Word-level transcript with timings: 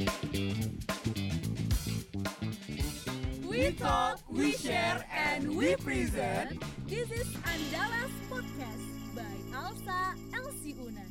We 0.00 0.06
talk, 3.76 4.24
we 4.32 4.56
share, 4.56 5.04
and 5.12 5.52
we 5.52 5.76
present. 5.76 6.56
This 6.88 7.12
is 7.12 7.28
Andalas 7.44 8.08
Podcast 8.32 8.88
by 9.12 9.36
Alsa 9.52 10.16
Elsie 10.32 10.72
Unan. 10.80 11.04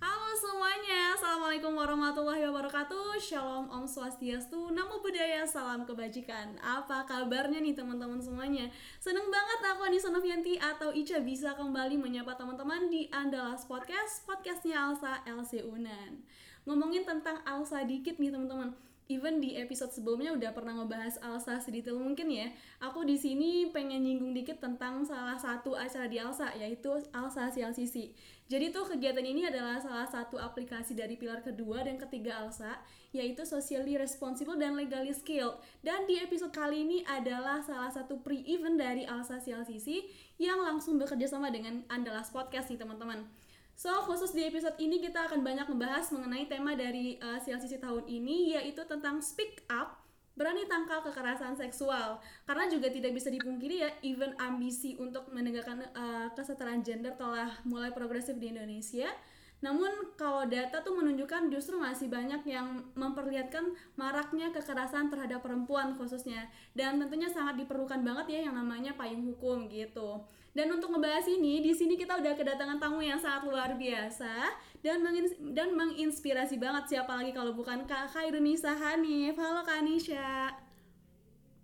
Halo 0.00 0.30
semuanya, 0.40 1.20
Assalamualaikum 1.20 1.76
warahmatullahi 1.76 2.48
wabarakatuh 2.48 3.20
Shalom 3.20 3.68
Om 3.68 3.84
Swastiastu, 3.84 4.72
Namo 4.72 5.04
Buddhaya, 5.04 5.44
Salam 5.44 5.84
Kebajikan 5.84 6.56
Apa 6.64 7.04
kabarnya 7.04 7.60
nih 7.60 7.76
teman-teman 7.76 8.24
semuanya? 8.24 8.72
Seneng 9.04 9.28
banget 9.28 9.60
aku 9.68 9.84
Anissa 9.84 10.08
Novianti 10.08 10.56
atau 10.56 10.96
Ica 10.96 11.20
bisa 11.20 11.52
kembali 11.52 12.00
menyapa 12.00 12.40
teman-teman 12.40 12.88
di 12.88 13.12
Andalas 13.12 13.68
Podcast 13.68 14.24
Podcastnya 14.24 14.80
Alsa 14.80 15.20
LC 15.28 15.60
Unan 15.68 16.24
Ngomongin 16.66 17.06
tentang 17.06 17.40
Alsa 17.46 17.86
dikit 17.86 18.18
nih 18.18 18.34
teman-teman 18.34 18.74
even 19.06 19.38
di 19.38 19.54
episode 19.54 19.94
sebelumnya 19.94 20.34
udah 20.34 20.50
pernah 20.50 20.82
ngebahas 20.82 21.22
Alsa 21.22 21.62
sedetail 21.62 21.98
mungkin 21.98 22.26
ya. 22.26 22.50
Aku 22.82 23.06
di 23.06 23.14
sini 23.14 23.70
pengen 23.70 24.02
nyinggung 24.02 24.34
dikit 24.34 24.58
tentang 24.58 25.06
salah 25.06 25.38
satu 25.38 25.78
acara 25.78 26.10
di 26.10 26.18
Alsa 26.18 26.50
yaitu 26.58 26.90
Alsa 27.14 27.50
CLCC. 27.54 28.10
Jadi 28.46 28.70
tuh 28.70 28.86
kegiatan 28.86 29.22
ini 29.22 29.46
adalah 29.46 29.78
salah 29.78 30.06
satu 30.06 30.38
aplikasi 30.38 30.94
dari 30.94 31.18
pilar 31.18 31.42
kedua 31.42 31.86
dan 31.86 31.98
ketiga 32.02 32.42
Alsa 32.42 32.82
yaitu 33.14 33.46
socially 33.46 33.94
responsible 33.94 34.58
dan 34.58 34.74
legally 34.74 35.14
skilled. 35.14 35.62
Dan 35.86 36.10
di 36.10 36.18
episode 36.18 36.50
kali 36.50 36.82
ini 36.82 36.98
adalah 37.06 37.62
salah 37.62 37.90
satu 37.94 38.18
pre-event 38.18 38.74
dari 38.74 39.06
Alsa 39.06 39.38
CLCC 39.38 40.02
yang 40.42 40.58
langsung 40.58 40.98
bekerja 40.98 41.30
sama 41.30 41.54
dengan 41.54 41.86
Andalas 41.86 42.34
Podcast 42.34 42.74
nih 42.74 42.82
teman-teman. 42.82 43.45
So, 43.76 43.92
khusus 44.08 44.32
di 44.32 44.40
episode 44.40 44.72
ini 44.80 45.04
kita 45.04 45.28
akan 45.28 45.44
banyak 45.44 45.68
membahas 45.68 46.08
mengenai 46.08 46.48
tema 46.48 46.72
dari 46.72 47.20
uh, 47.20 47.36
CLCC 47.36 47.76
tahun 47.76 48.08
ini 48.08 48.56
yaitu 48.56 48.80
tentang 48.88 49.20
speak 49.20 49.68
up, 49.68 50.00
berani 50.32 50.64
tangkal 50.64 51.04
kekerasan 51.04 51.60
seksual. 51.60 52.16
Karena 52.48 52.72
juga 52.72 52.88
tidak 52.88 53.12
bisa 53.12 53.28
dipungkiri 53.28 53.84
ya, 53.84 53.92
even 54.00 54.32
ambisi 54.40 54.96
untuk 54.96 55.28
menegakkan 55.28 55.84
uh, 55.92 56.32
kesetaraan 56.32 56.80
gender 56.80 57.20
telah 57.20 57.52
mulai 57.68 57.92
progresif 57.92 58.40
di 58.40 58.48
Indonesia. 58.48 59.12
Namun 59.60 60.16
kalau 60.16 60.48
data 60.48 60.80
tuh 60.80 60.96
menunjukkan 60.96 61.52
justru 61.52 61.76
masih 61.76 62.08
banyak 62.08 62.48
yang 62.48 62.80
memperlihatkan 62.96 63.76
maraknya 64.00 64.56
kekerasan 64.56 65.12
terhadap 65.12 65.44
perempuan 65.44 65.92
khususnya 66.00 66.48
dan 66.72 66.96
tentunya 66.96 67.28
sangat 67.28 67.60
diperlukan 67.60 68.00
banget 68.00 68.40
ya 68.40 68.48
yang 68.48 68.56
namanya 68.56 68.96
payung 68.96 69.20
hukum 69.36 69.68
gitu. 69.68 70.24
Dan 70.56 70.72
untuk 70.72 70.88
ngebahas 70.88 71.28
ini 71.28 71.60
di 71.60 71.76
sini 71.76 72.00
kita 72.00 72.16
udah 72.16 72.32
kedatangan 72.32 72.80
tamu 72.80 73.04
yang 73.04 73.20
sangat 73.20 73.44
luar 73.44 73.76
biasa 73.76 74.56
dan 74.80 75.04
mengins 75.04 75.36
dan 75.52 75.76
menginspirasi 75.76 76.56
banget 76.56 76.96
siapa 76.96 77.12
lagi 77.12 77.36
kalau 77.36 77.52
bukan 77.52 77.84
Kak 77.84 78.08
Khairunisa 78.16 78.72
Hanif. 78.72 79.36
Halo 79.36 79.60
Kak 79.68 79.84
Anisha. 79.84 80.56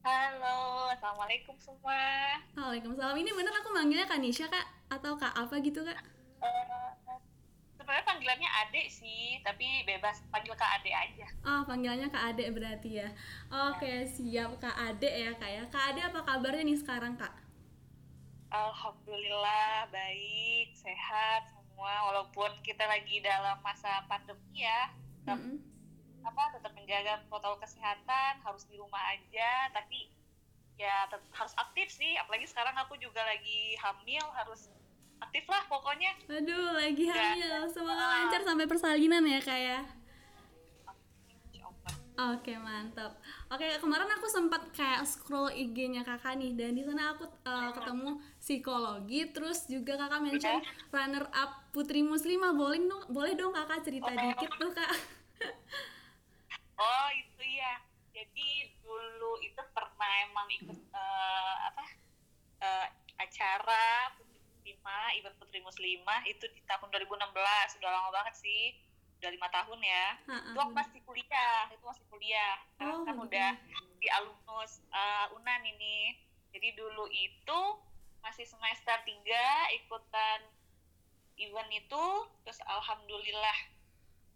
Halo, 0.05 0.93
assalamualaikum 0.93 1.57
semua. 1.57 2.37
Waalaikumsalam. 2.53 3.17
Ini 3.17 3.33
bener 3.33 3.57
aku 3.65 3.73
manggilnya 3.73 4.05
Kak 4.05 4.21
Nisha 4.21 4.45
Kak 4.53 4.93
atau 4.93 5.17
Kak 5.17 5.41
apa 5.41 5.57
gitu 5.65 5.81
Kak? 5.81 5.97
Uh, 6.45 7.17
sebenarnya 7.81 8.05
panggilannya 8.05 8.51
Ade 8.61 8.93
sih, 8.93 9.41
tapi 9.41 9.89
bebas 9.89 10.21
panggil 10.29 10.53
Kak 10.53 10.83
Ade 10.83 10.93
aja. 10.93 11.27
Oh, 11.49 11.65
panggilannya 11.65 12.13
Kak 12.13 12.37
Ade 12.37 12.45
berarti 12.53 13.01
ya. 13.01 13.09
Oke, 13.73 14.05
siap 14.05 14.61
Kak 14.61 14.77
Ade 14.77 15.09
ya 15.09 15.33
Kak 15.33 15.49
ya. 15.49 15.65
Kak 15.73 15.97
Ade 15.97 16.01
apa 16.05 16.21
kabarnya 16.29 16.67
nih 16.67 16.77
sekarang 16.77 17.17
Kak? 17.17 17.52
Alhamdulillah 18.53 19.89
baik, 19.89 20.77
sehat 20.77 21.49
semua. 21.57 22.13
Walaupun 22.13 22.53
kita 22.61 22.85
lagi 22.85 23.25
dalam 23.25 23.57
masa 23.65 24.05
pandemi 24.05 24.61
ya, 24.61 24.93
tetap, 25.25 25.41
mm 25.41 25.57
-hmm. 25.57 26.29
apa 26.29 26.43
tetap 26.61 26.73
menjaga 26.77 27.25
protokol 27.33 27.65
kesehatan, 27.65 28.45
harus 28.45 28.69
di 28.69 28.77
rumah 28.77 29.01
aja. 29.09 29.73
Tapi 29.73 30.13
ya 30.77 31.09
tetap 31.09 31.25
harus 31.33 31.57
aktif 31.57 31.97
sih. 31.97 32.13
Apalagi 32.21 32.45
sekarang 32.45 32.77
aku 32.77 33.01
juga 33.01 33.25
lagi 33.25 33.73
hamil, 33.81 34.21
harus 34.37 34.69
aktif 35.25 35.49
lah 35.49 35.65
pokoknya. 35.73 36.13
Aduh, 36.29 36.77
lagi 36.77 37.09
hamil. 37.09 37.73
Semoga 37.73 38.05
lancar 38.05 38.45
sampai 38.45 38.69
persalinan 38.69 39.25
ya 39.25 39.41
kak 39.41 39.61
ya. 39.65 39.81
Oke 42.13 42.53
mantap. 42.61 43.17
Oke 43.49 43.65
kemarin 43.81 44.07
aku 44.13 44.29
sempat 44.29 44.69
kayak 44.77 45.09
scroll 45.09 45.49
IG-nya 45.49 46.05
kakak 46.05 46.37
nih 46.37 46.53
dan 46.53 46.77
di 46.77 46.85
sana 46.85 47.17
aku 47.17 47.25
uh, 47.25 47.73
ketemu 47.73 48.21
psikologi 48.43 49.31
terus 49.31 49.71
juga 49.71 49.95
kakak 49.95 50.19
mention 50.19 50.59
runner 50.91 51.31
up 51.31 51.71
putri 51.71 52.03
muslimah. 52.03 52.51
Boleh 52.51 52.83
dong 52.83 53.05
boleh 53.15 53.33
dong 53.39 53.55
kakak 53.55 53.87
cerita 53.87 54.11
dikit 54.11 54.51
tuh 54.59 54.71
kak. 54.75 54.91
oh 56.83 57.09
itu 57.15 57.43
ya. 57.47 57.79
Jadi 58.11 58.75
dulu 58.83 59.39
itu 59.47 59.63
pernah 59.71 60.13
emang 60.27 60.49
ikut 60.59 60.81
uh, 60.91 61.57
apa 61.71 61.85
uh, 62.67 62.87
acara 63.23 64.11
muslimah 64.19 65.15
event 65.15 65.37
putri 65.39 65.63
muslimah 65.63 66.27
itu 66.27 66.45
di 66.51 66.61
tahun 66.67 66.91
2016 66.91 67.79
udah 67.79 67.91
lama 67.95 68.11
banget 68.11 68.35
sih. 68.43 68.75
Udah 69.23 69.31
lima 69.31 69.47
tahun 69.55 69.79
ya. 69.79 70.07
Ha, 70.27 70.35
itu 70.51 70.59
aku 70.59 70.75
masih 70.75 70.99
kuliah. 71.07 71.71
Itu 71.71 71.87
masih 71.87 72.05
kuliah. 72.11 72.59
Sekarang 72.75 73.01
oh, 73.01 73.07
kan 73.07 73.17
udah 73.23 73.51
di 74.03 74.11
alumnus 74.11 74.83
uh, 74.91 75.31
unan 75.39 75.63
ini. 75.63 76.19
Jadi 76.51 76.75
dulu 76.75 77.07
itu 77.15 77.61
masih 78.23 78.47
semester 78.47 78.97
tiga 79.05 79.47
ikutan 79.77 80.41
event 81.37 81.71
itu 81.75 82.05
terus 82.47 82.59
alhamdulillah 82.71 83.59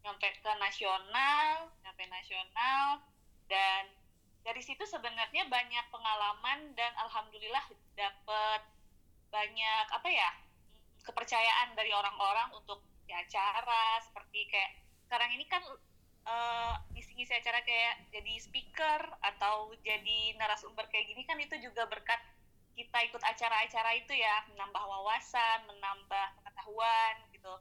nyampe 0.02 0.26
ke 0.38 0.52
nasional 0.58 1.70
nyampe 1.82 2.04
nasional 2.10 3.02
dan 3.50 3.86
dari 4.46 4.62
situ 4.62 4.86
sebenarnya 4.86 5.50
banyak 5.50 5.86
pengalaman 5.90 6.70
dan 6.78 6.92
alhamdulillah 7.02 7.66
dapet 7.98 8.62
banyak 9.34 9.86
apa 9.90 10.08
ya 10.10 10.30
kepercayaan 11.02 11.74
dari 11.74 11.90
orang-orang 11.90 12.54
untuk 12.54 12.82
di 13.06 13.14
acara 13.14 13.98
seperti 14.02 14.46
kayak 14.50 14.70
sekarang 15.06 15.30
ini 15.34 15.46
kan 15.46 15.62
uh, 16.26 16.74
ngisi-ngisi 16.94 17.34
acara 17.34 17.62
kayak 17.62 18.10
jadi 18.10 18.34
speaker 18.42 19.00
atau 19.22 19.70
jadi 19.86 20.34
narasumber 20.38 20.86
kayak 20.90 21.10
gini 21.10 21.22
kan 21.22 21.38
itu 21.38 21.54
juga 21.62 21.86
berkat 21.86 22.18
kita 22.76 22.98
ikut 23.08 23.22
acara-acara 23.24 23.96
itu 23.96 24.12
ya 24.12 24.44
menambah 24.52 24.84
wawasan, 24.84 25.64
menambah 25.64 26.26
pengetahuan 26.36 27.14
gitu. 27.32 27.54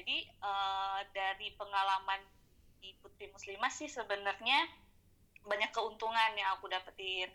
Jadi 0.00 0.24
uh, 0.40 1.04
dari 1.12 1.52
pengalaman 1.60 2.24
di 2.80 2.96
Putri 3.04 3.28
Muslimah 3.28 3.68
sih 3.68 3.92
sebenarnya 3.92 4.66
banyak 5.44 5.70
keuntungan 5.76 6.32
yang 6.32 6.56
aku 6.56 6.72
dapetin. 6.72 7.28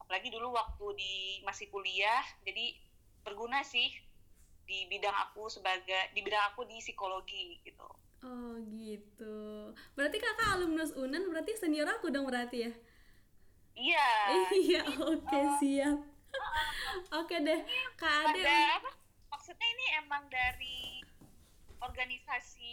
Apalagi 0.00 0.32
dulu 0.32 0.56
waktu 0.56 0.86
di 0.96 1.14
masih 1.44 1.68
kuliah, 1.68 2.24
jadi 2.48 2.80
berguna 3.20 3.60
sih 3.60 3.92
di 4.64 4.88
bidang 4.88 5.12
aku 5.28 5.52
sebagai 5.52 6.16
di 6.16 6.24
bidang 6.24 6.48
aku 6.56 6.64
di 6.64 6.80
psikologi 6.80 7.60
gitu. 7.60 7.88
Oh 8.24 8.56
gitu. 8.72 9.70
Berarti 9.92 10.16
kakak 10.16 10.56
alumnus 10.56 10.96
Unan 10.96 11.28
berarti 11.28 11.60
senior 11.60 11.86
aku 11.92 12.08
dong 12.08 12.24
berarti 12.24 12.66
ya? 12.66 12.72
Iya. 13.78 14.10
iya 14.64 14.82
oke 14.96 15.28
okay, 15.28 15.44
uh, 15.44 15.52
siap. 15.60 15.98
Oke 17.18 17.36
deh 17.40 17.60
kak 17.96 18.32
Ade. 18.32 18.84
maksudnya 19.28 19.66
ini 19.68 19.86
emang 20.00 20.24
dari 20.28 21.00
organisasi 21.78 22.70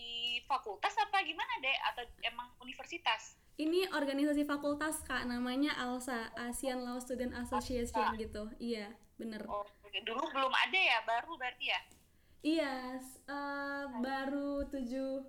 fakultas 0.50 0.98
apa 0.98 1.22
gimana 1.22 1.54
deh 1.62 1.78
atau 1.94 2.04
emang 2.26 2.50
universitas? 2.62 3.38
Ini 3.56 3.88
organisasi 3.94 4.44
fakultas 4.44 5.00
kak 5.06 5.30
namanya 5.30 5.78
ALSA 5.80 6.34
Asian 6.36 6.84
Law 6.84 7.00
Student 7.00 7.38
Association 7.40 8.12
ALSA. 8.12 8.20
gitu. 8.20 8.44
Iya 8.60 8.92
bener. 9.16 9.46
Oh, 9.48 9.64
dulu 10.04 10.28
belum 10.34 10.52
ada 10.52 10.80
ya, 10.80 11.00
baru 11.08 11.40
berarti 11.40 11.66
ya? 11.72 11.82
Iya, 12.46 12.74
uh, 13.26 13.84
baru 14.04 14.68
tujuh. 14.70 15.24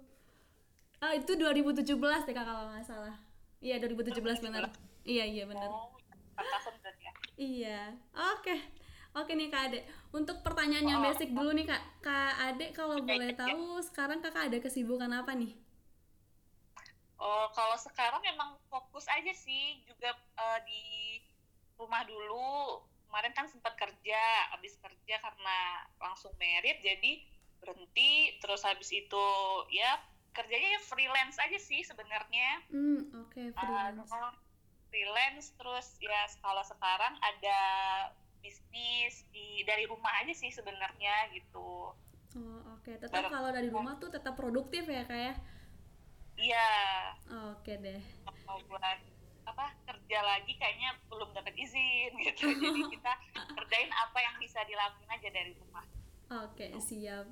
Oh 0.96 1.12
itu 1.12 1.32
2017 1.38 1.86
deh 2.26 2.34
kak 2.34 2.44
kalau 2.44 2.72
nggak 2.72 2.84
salah. 2.84 3.16
Iya 3.62 3.78
2017 3.80 4.42
bener. 4.42 4.68
Iya 5.06 5.24
iya 5.24 5.44
bener. 5.46 5.70
Oh, 5.70 5.94
ya? 5.96 6.85
Iya, 7.36 7.94
oke. 8.12 8.42
Okay. 8.42 8.60
Oke 9.16 9.32
nih 9.32 9.48
Kak 9.48 9.72
Ade, 9.72 9.80
untuk 10.12 10.44
pertanyaan 10.44 10.84
yang 10.84 11.00
oh, 11.00 11.08
basic 11.08 11.32
dulu 11.32 11.48
nih 11.56 11.64
Kak. 11.64 12.04
Kak 12.04 12.36
Ade 12.36 12.68
kalau 12.76 13.00
boleh 13.00 13.32
tahu 13.32 13.80
sekarang 13.80 14.20
Kakak 14.20 14.52
ada 14.52 14.60
kesibukan 14.60 15.08
apa 15.08 15.32
nih? 15.32 15.56
Oh, 17.16 17.48
kalau 17.56 17.80
sekarang 17.80 18.20
memang 18.20 18.60
fokus 18.68 19.08
aja 19.08 19.32
sih 19.32 19.80
juga 19.88 20.12
uh, 20.36 20.60
di 20.68 21.16
rumah 21.80 22.04
dulu. 22.04 22.84
Kemarin 23.08 23.32
kan 23.32 23.48
sempat 23.48 23.72
kerja, 23.80 24.52
habis 24.52 24.76
kerja 24.76 25.16
karena 25.16 25.58
langsung 25.96 26.36
merit 26.36 26.84
jadi 26.84 27.24
berhenti. 27.64 28.36
Terus 28.44 28.68
habis 28.68 28.92
itu 28.92 29.26
ya 29.72 29.96
kerjanya 30.36 30.76
ya 30.76 30.80
freelance 30.84 31.40
aja 31.40 31.56
sih 31.56 31.80
sebenarnya. 31.88 32.68
Hmm, 32.68 33.00
oke 33.16 33.32
okay, 33.32 33.48
freelance. 33.56 34.12
Uh, 34.12 34.28
freelance 34.96 35.52
terus 35.60 35.92
ya 36.00 36.24
kalau 36.40 36.64
sekarang 36.64 37.12
ada 37.20 37.60
bisnis 38.40 39.28
di 39.28 39.60
dari 39.68 39.84
rumah 39.84 40.24
aja 40.24 40.32
sih 40.32 40.48
sebenarnya 40.48 41.28
gitu. 41.36 41.92
Oh, 41.92 42.60
oke. 42.72 42.88
Okay. 42.88 42.96
Tetap 42.96 43.28
kalau 43.28 43.52
dari 43.52 43.68
rumah 43.68 44.00
tuh 44.00 44.08
tetap 44.08 44.40
produktif 44.40 44.88
ya, 44.88 45.04
kayak. 45.04 45.36
iya 46.36 46.68
oke 47.32 47.72
deh 47.80 48.00
mau 48.44 48.60
buat 48.68 49.00
apa 49.48 49.66
kerja 49.88 50.18
lagi 50.20 50.52
kayaknya 50.60 50.92
belum 51.08 51.32
dapat 51.32 51.56
izin 51.56 52.12
gitu 52.28 52.52
jadi 52.52 52.80
kita 52.92 53.12
kerjain 53.56 53.88
apa 53.88 54.18
yang 54.20 54.36
bisa 54.36 54.60
dilakuin 54.68 55.08
aja 55.08 55.28
dari 55.32 55.56
rumah 55.56 55.84
Oke, 56.26 56.74
siap. 56.82 57.22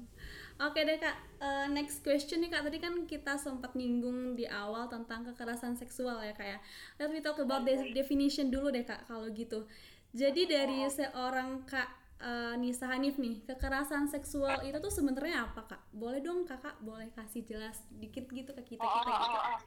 Oke 0.54 0.86
deh 0.86 1.02
Kak, 1.02 1.18
uh, 1.42 1.66
next 1.66 2.06
question 2.06 2.38
nih 2.38 2.50
Kak. 2.54 2.62
Tadi 2.62 2.78
kan 2.78 2.94
kita 3.10 3.34
sempat 3.34 3.74
nyinggung 3.74 4.38
di 4.38 4.46
awal 4.46 4.86
tentang 4.86 5.26
kekerasan 5.26 5.74
seksual 5.74 6.22
ya 6.22 6.30
Kak 6.30 6.46
ya. 6.46 6.58
Let 7.02 7.10
me 7.10 7.18
talk 7.18 7.42
about 7.42 7.66
the 7.66 7.90
definition 7.90 8.54
dulu 8.54 8.70
deh 8.70 8.86
Kak 8.86 9.10
kalau 9.10 9.26
gitu. 9.34 9.66
Jadi 10.14 10.46
dari 10.46 10.86
seorang 10.86 11.66
Kak 11.66 11.90
uh, 12.22 12.54
Nisa 12.54 12.86
Hanif 12.86 13.18
nih, 13.18 13.42
kekerasan 13.50 14.06
seksual 14.06 14.62
itu 14.62 14.78
tuh 14.78 14.94
sebenarnya 14.94 15.50
apa 15.50 15.66
Kak? 15.66 15.90
Boleh 15.90 16.22
dong 16.22 16.46
Kakak 16.46 16.78
boleh 16.86 17.10
kasih 17.18 17.42
jelas 17.42 17.82
dikit 17.90 18.30
gitu 18.30 18.54
ke 18.54 18.78
kita 18.78 18.86
kita 18.86 18.86
oh, 18.86 19.02
gitu. 19.10 19.10
Oh, 19.10 19.42
oh, 19.42 19.58
oh. 19.58 19.60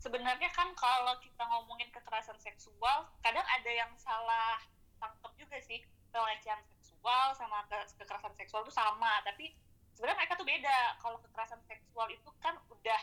Sebenarnya 0.00 0.48
kan 0.56 0.72
kalau 0.80 1.12
kita 1.20 1.44
ngomongin 1.44 1.92
kekerasan 1.92 2.40
seksual, 2.40 3.04
kadang 3.20 3.44
ada 3.44 3.68
yang 3.68 3.92
salah 4.00 4.64
tangkap 4.96 5.32
juga 5.36 5.60
sih 5.60 5.84
pelecehan 6.08 6.60
seksual 6.80 7.32
sama 7.36 7.64
ke 7.68 7.78
kekerasan 8.00 8.32
seksual 8.36 8.64
itu 8.66 8.74
sama 8.74 9.20
tapi 9.24 9.56
sebenarnya 10.00 10.16
mereka 10.24 10.40
tuh 10.40 10.48
beda. 10.48 10.78
Kalau 10.96 11.20
kekerasan 11.20 11.60
seksual 11.68 12.08
itu 12.08 12.32
kan 12.40 12.56
udah 12.72 13.00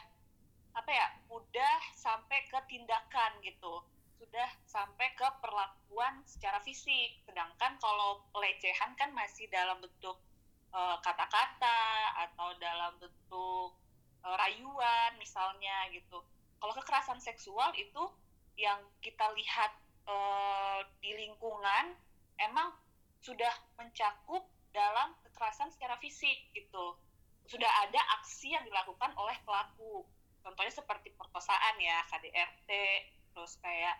apa 0.73 0.89
ya 0.89 1.07
udah 1.29 1.77
sampai 1.93 2.49
ke 2.49 2.57
tindakan 2.65 3.37
gitu. 3.45 3.85
Sudah 4.17 4.49
sampai 4.65 5.13
ke 5.13 5.29
perlakuan 5.37 6.25
secara 6.25 6.57
fisik. 6.65 7.21
Sedangkan 7.29 7.77
kalau 7.77 8.25
pelecehan 8.33 8.97
kan 8.97 9.13
masih 9.13 9.45
dalam 9.53 9.77
bentuk 9.77 10.17
eh, 10.73 10.97
kata-kata 11.05 11.77
uh, 12.17 12.25
atau 12.25 12.57
dalam 12.57 12.97
bentuk 12.97 13.77
uh, 14.25 14.35
rayuan 14.41 15.13
misalnya 15.21 15.93
gitu. 15.93 16.25
Kalau 16.57 16.73
kekerasan 16.81 17.21
seksual 17.21 17.77
itu 17.77 18.09
yang 18.57 18.81
kita 19.05 19.29
lihat 19.37 19.69
uh, 20.09 20.81
di 20.97 21.13
lingkungan 21.13 21.93
emang 22.41 22.73
sudah 23.21 23.53
mencakup 23.77 24.49
dalam 24.77 25.17
kekerasan 25.25 25.73
secara 25.73 25.97
fisik 25.97 26.53
gitu. 26.53 26.93
Sudah 27.49 27.69
ada 27.81 27.97
aksi 28.21 28.53
yang 28.53 28.61
dilakukan 28.61 29.09
oleh 29.17 29.33
pelaku. 29.41 30.05
Contohnya 30.45 30.69
seperti 30.69 31.09
perkosaan 31.17 31.81
ya 31.81 32.05
KDRT 32.13 32.69
terus 33.33 33.57
kayak 33.57 33.97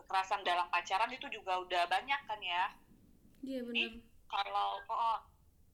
kekerasan 0.00 0.40
dalam 0.44 0.68
pacaran 0.72 1.12
itu 1.12 1.28
juga 1.28 1.60
udah 1.60 1.84
banyak 1.92 2.20
kan 2.24 2.40
ya. 2.40 2.64
Iya 3.44 3.60
benar. 3.60 3.76
jadi 3.76 3.84
kalau 4.24 4.70
oh, 4.88 5.20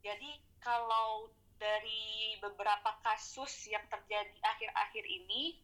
jadi 0.02 0.31
kalau 0.58 1.31
dari 1.61 2.35
beberapa 2.41 2.99
kasus 3.05 3.69
yang 3.69 3.85
terjadi 3.87 4.32
akhir-akhir 4.43 5.05
ini 5.05 5.61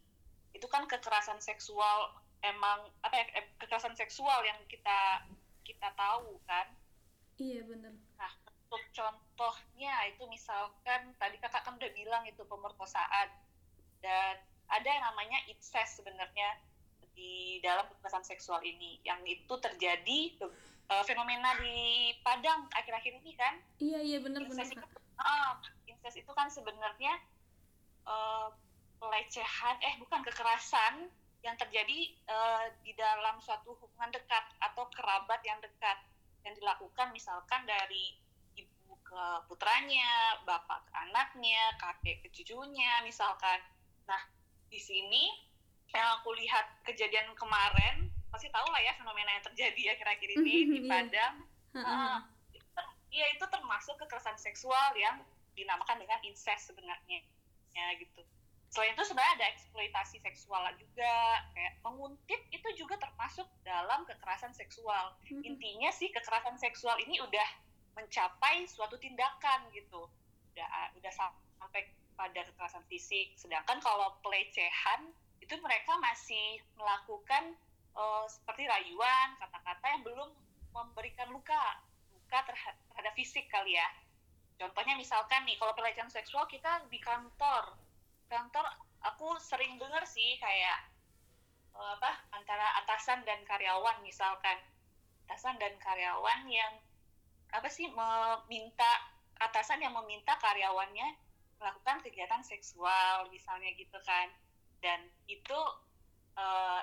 itu 0.53 0.67
kan 0.69 0.85
kekerasan 0.85 1.41
seksual 1.41 2.13
emang 2.45 2.89
apa 3.01 3.15
ya 3.17 3.25
eh, 3.43 3.47
kekerasan 3.61 3.97
seksual 3.97 4.45
yang 4.45 4.61
kita 4.71 5.25
kita 5.65 5.89
tahu 5.97 6.39
kan. 6.47 6.69
Iya 7.37 7.65
benar. 7.69 7.93
Untuk 8.67 8.83
contohnya 8.91 9.95
itu 10.11 10.27
misalkan 10.27 11.15
tadi 11.23 11.39
kakak 11.39 11.63
kan 11.63 11.79
udah 11.79 11.91
bilang 11.95 12.27
itu 12.27 12.43
pemerkosaan 12.43 13.31
dan 14.03 14.35
ada 14.67 14.89
yang 14.91 15.05
namanya 15.15 15.39
incest 15.47 16.03
sebenarnya 16.03 16.59
di 17.15 17.63
dalam 17.63 17.87
kekerasan 17.87 18.27
seksual 18.27 18.59
ini 18.67 18.99
yang 19.07 19.23
itu 19.23 19.55
terjadi 19.63 20.51
uh, 20.91 21.07
fenomena 21.07 21.55
di 21.63 22.11
Padang 22.27 22.67
akhir-akhir 22.75 23.23
ini 23.23 23.33
kan? 23.39 23.55
Iya 23.79 24.03
iya 24.03 24.19
benar 24.19 24.43
benar. 24.51 24.67
Itu, 24.67 24.83
uh, 25.23 25.55
incest 25.87 26.19
itu 26.19 26.33
kan 26.35 26.51
sebenarnya 26.51 27.23
uh, 28.05 28.51
pelecehan 28.99 29.77
eh 29.81 29.95
bukan 30.03 30.27
kekerasan 30.27 31.07
yang 31.47 31.55
terjadi 31.55 32.11
uh, 32.27 32.67
di 32.83 32.91
dalam 32.99 33.39
suatu 33.39 33.79
hubungan 33.79 34.11
dekat 34.11 34.45
atau 34.59 34.91
kerabat 34.91 35.39
yang 35.47 35.63
dekat 35.63 35.99
yang 36.43 36.55
dilakukan 36.59 37.15
misalkan 37.15 37.63
dari 37.63 38.19
ke 39.07 39.25
putranya, 39.47 40.43
bapak 40.43 40.83
ke 40.87 40.93
anaknya, 41.09 41.73
kakek 41.79 42.27
ke 42.27 42.29
cucunya 42.35 43.01
misalkan. 43.07 43.63
Nah, 44.11 44.23
di 44.67 44.79
sini 44.83 45.31
yang 45.95 46.19
aku 46.21 46.35
lihat 46.35 46.83
kejadian 46.83 47.31
kemarin, 47.39 48.11
pasti 48.29 48.51
tahu 48.51 48.67
lah 48.69 48.83
ya 48.83 48.93
fenomena 48.99 49.31
yang 49.39 49.45
terjadi 49.47 49.97
akhir-akhir 49.97 50.29
ini 50.43 50.55
di 50.75 50.79
iya. 50.83 50.91
Padang. 50.91 51.35
Uh, 51.77 52.19
ya 53.13 53.27
itu 53.33 53.45
termasuk 53.49 53.97
kekerasan 54.03 54.37
seksual 54.37 54.93
yang 54.99 55.23
dinamakan 55.57 55.97
dengan 56.05 56.21
incest 56.21 56.69
sebenarnya 56.69 57.25
ya 57.73 57.87
gitu 57.97 58.21
selain 58.73 58.93
itu 58.93 59.05
sebenarnya 59.09 59.35
ada 59.41 59.47
eksploitasi 59.57 60.17
seksual 60.21 60.69
juga 60.77 61.13
kayak 61.57 61.81
menguntit 61.81 62.41
itu 62.53 62.69
juga 62.77 63.01
termasuk 63.01 63.49
dalam 63.65 64.05
kekerasan 64.05 64.53
seksual 64.53 65.17
intinya 65.31 65.89
sih 65.95 66.13
kekerasan 66.13 66.61
seksual 66.61 66.99
ini 67.01 67.17
udah 67.25 67.49
mencapai 67.97 68.69
suatu 68.69 69.01
tindakan 69.01 69.67
gitu. 69.73 70.07
Udah 70.53 70.69
udah 71.01 71.13
sampai 71.13 71.89
pada 72.17 72.41
kekerasan 72.45 72.85
fisik. 72.89 73.33
Sedangkan 73.37 73.81
kalau 73.81 74.17
pelecehan 74.21 75.13
itu 75.41 75.53
mereka 75.61 75.97
masih 76.01 76.61
melakukan 76.77 77.57
uh, 77.97 78.25
seperti 78.29 78.69
rayuan 78.69 79.37
kata-kata 79.41 79.85
yang 79.97 80.03
belum 80.05 80.31
memberikan 80.73 81.33
luka 81.33 81.81
luka 82.13 82.39
terhadap 82.45 83.13
fisik 83.17 83.49
kali 83.49 83.77
ya. 83.77 83.89
Contohnya 84.57 84.97
misalkan 84.97 85.45
nih 85.45 85.57
kalau 85.61 85.77
pelecehan 85.77 86.09
seksual 86.09 86.49
kita 86.49 86.85
di 86.89 87.01
kantor. 87.01 87.77
Kantor 88.27 88.65
aku 89.05 89.37
sering 89.39 89.77
dengar 89.77 90.03
sih 90.09 90.41
kayak 90.41 90.89
uh, 91.77 91.95
apa 92.01 92.13
antara 92.33 92.81
atasan 92.85 93.25
dan 93.29 93.45
karyawan 93.45 94.01
misalkan. 94.05 94.57
Atasan 95.29 95.61
dan 95.61 95.75
karyawan 95.83 96.49
yang 96.49 96.73
apa 97.55 97.69
sih 97.71 97.87
meminta 97.91 98.91
atasan 99.39 99.85
yang 99.85 99.93
meminta 99.93 100.35
karyawannya 100.41 101.15
melakukan 101.61 102.05
kegiatan 102.05 102.43
seksual 102.45 103.29
misalnya 103.33 103.73
gitu 103.77 103.97
kan. 104.05 104.29
Dan 104.81 105.09
itu 105.29 105.59
uh, 106.37 106.81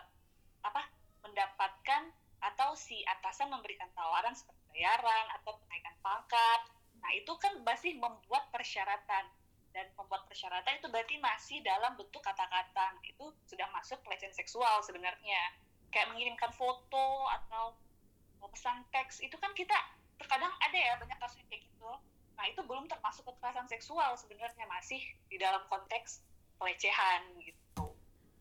apa 0.64 0.82
mendapatkan 1.24 2.10
atau 2.44 2.76
si 2.76 3.00
atasan 3.08 3.48
memberikan 3.48 3.88
tawaran 3.96 4.36
seperti 4.36 4.60
bayaran 4.74 5.26
atau 5.40 5.56
kenaikan 5.64 5.96
pangkat. 6.04 6.62
Nah 7.00 7.12
itu 7.16 7.32
kan 7.40 7.56
masih 7.64 7.96
membuat 7.98 8.50
persyaratan. 8.52 9.30
Dan 9.74 9.90
membuat 9.98 10.30
persyaratan 10.30 10.78
itu 10.78 10.86
berarti 10.86 11.18
masih 11.18 11.58
dalam 11.66 11.98
bentuk 11.98 12.22
kata-kata. 12.22 12.94
Nah, 12.94 13.02
itu 13.10 13.34
sudah 13.50 13.66
masuk 13.74 13.98
pelecehan 14.06 14.30
seksual 14.30 14.86
sebenarnya. 14.86 15.50
Kayak 15.90 16.14
mengirimkan 16.14 16.54
foto 16.54 17.26
atau 17.42 17.74
pesan 18.54 18.86
teks. 18.94 19.26
Itu 19.26 19.34
kan 19.42 19.50
kita 19.58 19.74
terkadang 20.20 20.54
ada 20.62 20.78
ya 20.78 20.94
banyak 21.00 21.18
kasus 21.20 21.42
kayak 21.50 21.66
gitu 21.66 21.92
nah 22.34 22.46
itu 22.50 22.62
belum 22.66 22.90
termasuk 22.90 23.24
kekerasan 23.30 23.70
seksual 23.70 24.18
sebenarnya 24.18 24.66
masih 24.68 25.00
di 25.30 25.38
dalam 25.38 25.62
konteks 25.70 26.26
pelecehan 26.58 27.22
gitu 27.42 27.94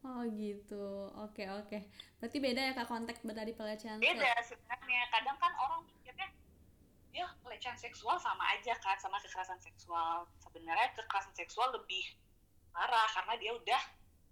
oh 0.02 0.22
gitu 0.32 1.12
oke 1.20 1.44
oke 1.62 1.78
berarti 2.18 2.38
beda 2.40 2.60
ya 2.60 2.72
kak 2.74 2.88
konteks 2.88 3.20
dari 3.22 3.52
pelecehan 3.52 4.00
beda 4.00 4.32
sebenarnya 4.42 5.02
kadang 5.12 5.36
kan 5.38 5.52
orang 5.60 5.84
mikirnya 5.86 6.28
ya 7.12 7.28
pelecehan 7.44 7.76
seksual 7.76 8.16
sama 8.16 8.42
aja 8.56 8.72
kan 8.80 8.96
sama 8.96 9.20
kekerasan 9.20 9.60
seksual 9.60 10.24
sebenarnya 10.40 10.88
kekerasan 10.96 11.36
seksual 11.36 11.68
lebih 11.76 12.02
parah 12.72 13.08
karena 13.12 13.34
dia 13.36 13.52
udah 13.52 13.82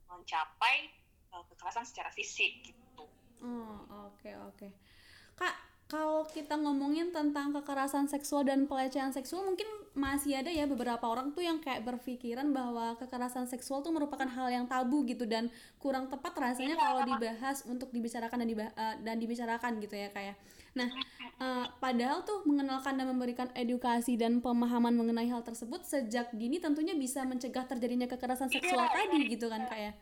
mencapai 0.09 0.91
uh, 1.31 1.45
kekerasan 1.53 1.87
secara 1.87 2.11
fisik 2.11 2.65
gitu. 2.65 3.05
Oh 3.45 3.79
oke 4.09 4.17
okay, 4.19 4.35
oke. 4.35 4.57
Okay. 4.57 4.71
Kak 5.37 5.55
kalau 5.91 6.23
kita 6.31 6.55
ngomongin 6.55 7.11
tentang 7.11 7.51
kekerasan 7.51 8.07
seksual 8.07 8.47
dan 8.47 8.71
pelecehan 8.71 9.11
seksual 9.11 9.43
mungkin 9.43 9.67
masih 9.91 10.39
ada 10.39 10.47
ya 10.47 10.63
beberapa 10.71 11.03
orang 11.03 11.35
tuh 11.35 11.43
yang 11.43 11.59
kayak 11.59 11.83
berpikiran 11.83 12.55
bahwa 12.55 12.95
kekerasan 12.95 13.51
seksual 13.51 13.83
tuh 13.83 13.91
merupakan 13.91 14.31
hal 14.31 14.55
yang 14.55 14.71
tabu 14.71 15.03
gitu 15.03 15.27
dan 15.27 15.51
kurang 15.83 16.07
tepat 16.07 16.31
rasanya 16.39 16.79
iya, 16.79 16.87
kalau 16.87 17.03
dibahas 17.03 17.67
untuk 17.67 17.91
dibicarakan 17.91 18.47
dan, 18.47 18.49
dibah 18.55 18.71
uh, 18.79 18.95
dan 19.03 19.17
dibicarakan 19.19 19.83
gitu 19.83 19.99
ya 19.99 20.09
kayak. 20.15 20.39
Ya. 20.39 20.79
Nah, 20.79 20.89
uh, 21.43 21.67
padahal 21.83 22.23
tuh 22.23 22.47
mengenalkan 22.47 22.95
dan 22.95 23.11
memberikan 23.11 23.51
edukasi 23.59 24.15
dan 24.15 24.39
pemahaman 24.39 24.95
mengenai 24.95 25.27
hal 25.27 25.43
tersebut 25.43 25.83
sejak 25.83 26.31
dini 26.39 26.63
tentunya 26.63 26.95
bisa 26.95 27.27
mencegah 27.27 27.67
terjadinya 27.67 28.07
kekerasan 28.07 28.47
iya, 28.47 28.63
seksual 28.63 28.87
iya, 28.87 28.95
tadi 28.95 29.19
iya, 29.27 29.33
gitu 29.35 29.47
kan 29.51 29.67
kayak. 29.67 29.99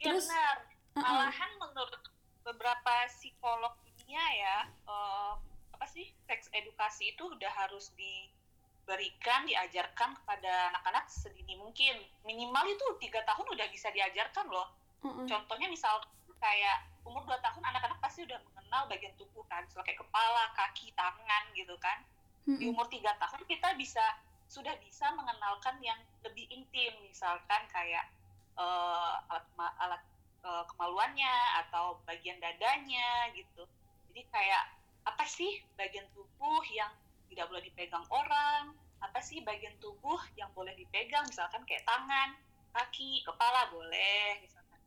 Terus 0.00 0.32
benar. 0.32 0.56
Malahan 0.96 1.50
uh 1.52 1.60
-uh. 1.60 1.60
menurut 1.60 2.02
beberapa 2.40 2.92
psikolog 3.12 3.76
harusnya 4.06 4.26
ya 4.38 4.56
uh, 4.86 5.34
apa 5.74 5.86
sih 5.90 6.06
seks 6.30 6.46
edukasi 6.54 7.10
itu 7.10 7.26
udah 7.26 7.50
harus 7.50 7.90
diberikan 7.98 9.42
diajarkan 9.50 10.14
kepada 10.22 10.70
anak-anak 10.70 11.10
sedini 11.10 11.58
mungkin 11.58 11.98
minimal 12.22 12.70
itu 12.70 12.86
tiga 13.02 13.26
tahun 13.26 13.50
udah 13.50 13.66
bisa 13.74 13.90
diajarkan 13.90 14.46
loh 14.46 14.70
mm-hmm. 15.02 15.26
contohnya 15.26 15.66
misal 15.66 15.98
kayak 16.38 16.86
umur 17.02 17.26
dua 17.26 17.42
tahun 17.42 17.66
anak-anak 17.66 17.98
pasti 17.98 18.22
udah 18.30 18.38
mengenal 18.46 18.86
bagian 18.86 19.10
tubuh 19.18 19.42
kan 19.50 19.66
kayak 19.74 19.98
kepala 19.98 20.54
kaki 20.54 20.94
tangan 20.94 21.44
gitu 21.58 21.74
kan 21.82 21.98
mm-hmm. 22.46 22.62
di 22.62 22.64
umur 22.70 22.86
tiga 22.86 23.10
tahun 23.18 23.42
kita 23.50 23.74
bisa 23.74 24.06
sudah 24.46 24.78
bisa 24.86 25.10
mengenalkan 25.18 25.82
yang 25.82 25.98
lebih 26.22 26.46
intim 26.54 26.94
misalkan 27.02 27.66
kayak 27.74 28.06
uh, 28.54 29.18
alat 29.26 29.74
alat 29.82 30.02
uh, 30.46 30.62
kemaluannya 30.70 31.34
atau 31.66 31.98
bagian 32.06 32.38
dadanya 32.38 33.34
gitu 33.34 33.66
jadi 34.16 34.32
kayak 34.32 34.64
apa 35.12 35.28
sih 35.28 35.60
bagian 35.76 36.08
tubuh 36.16 36.64
yang 36.72 36.88
tidak 37.28 37.52
boleh 37.52 37.60
dipegang 37.68 38.00
orang 38.08 38.72
apa 39.04 39.20
sih 39.20 39.44
bagian 39.44 39.76
tubuh 39.76 40.16
yang 40.40 40.48
boleh 40.56 40.72
dipegang 40.72 41.20
misalkan 41.28 41.60
kayak 41.68 41.84
tangan 41.84 42.32
kaki 42.72 43.20
kepala 43.28 43.68
boleh 43.68 44.40
misalkan 44.40 44.80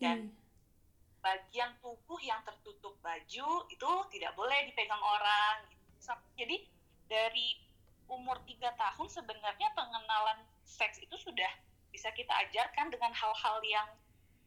dan 0.00 0.18
hmm. 0.32 1.20
bagian 1.20 1.76
tubuh 1.84 2.16
yang 2.24 2.40
tertutup 2.40 2.96
baju 3.04 3.68
itu 3.68 3.90
tidak 4.16 4.32
boleh 4.32 4.72
dipegang 4.72 5.04
orang 5.04 5.68
gitu. 5.68 6.16
jadi 6.40 6.56
dari 7.04 7.60
umur 8.08 8.40
tiga 8.48 8.72
tahun 8.80 9.12
sebenarnya 9.12 9.76
pengenalan 9.76 10.40
seks 10.64 11.04
itu 11.04 11.20
sudah 11.20 11.52
bisa 11.92 12.08
kita 12.16 12.32
ajarkan 12.48 12.88
dengan 12.88 13.12
hal-hal 13.12 13.60
yang 13.60 13.92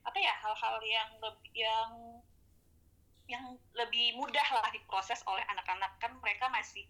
apa 0.01 0.17
ya 0.17 0.33
hal-hal 0.41 0.81
yang 0.81 1.09
lebih 1.21 1.53
yang 1.53 2.12
yang 3.27 3.55
lebih 3.73 4.19
mudah 4.19 4.47
lah 4.51 4.67
diproses 4.71 5.23
oleh 5.27 5.43
anak-anak. 5.47 5.95
Kan 5.99 6.15
mereka 6.19 6.51
masih 6.51 6.83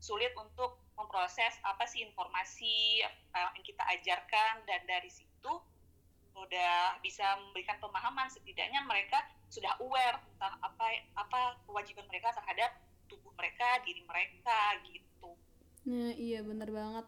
sulit 0.00 0.32
untuk 0.36 0.80
memproses 0.96 1.56
apa 1.64 1.84
sih 1.84 2.04
informasi 2.04 3.04
yang 3.32 3.64
kita 3.64 3.84
ajarkan 4.00 4.64
dan 4.64 4.80
dari 4.88 5.08
situ 5.12 5.52
udah 6.36 7.00
bisa 7.04 7.24
memberikan 7.46 7.76
pemahaman. 7.80 8.28
Setidaknya 8.32 8.84
mereka 8.84 9.20
sudah 9.52 9.76
aware 9.82 10.16
tentang 10.32 10.56
apa 10.62 10.86
apa 11.18 11.40
kewajiban 11.68 12.06
mereka 12.08 12.32
terhadap 12.36 12.70
tubuh 13.10 13.32
mereka 13.36 13.82
diri 13.84 14.00
mereka 14.06 14.78
gitu. 14.86 15.36
Nah 15.90 16.12
iya 16.14 16.40
benar 16.44 16.70
banget 16.70 17.06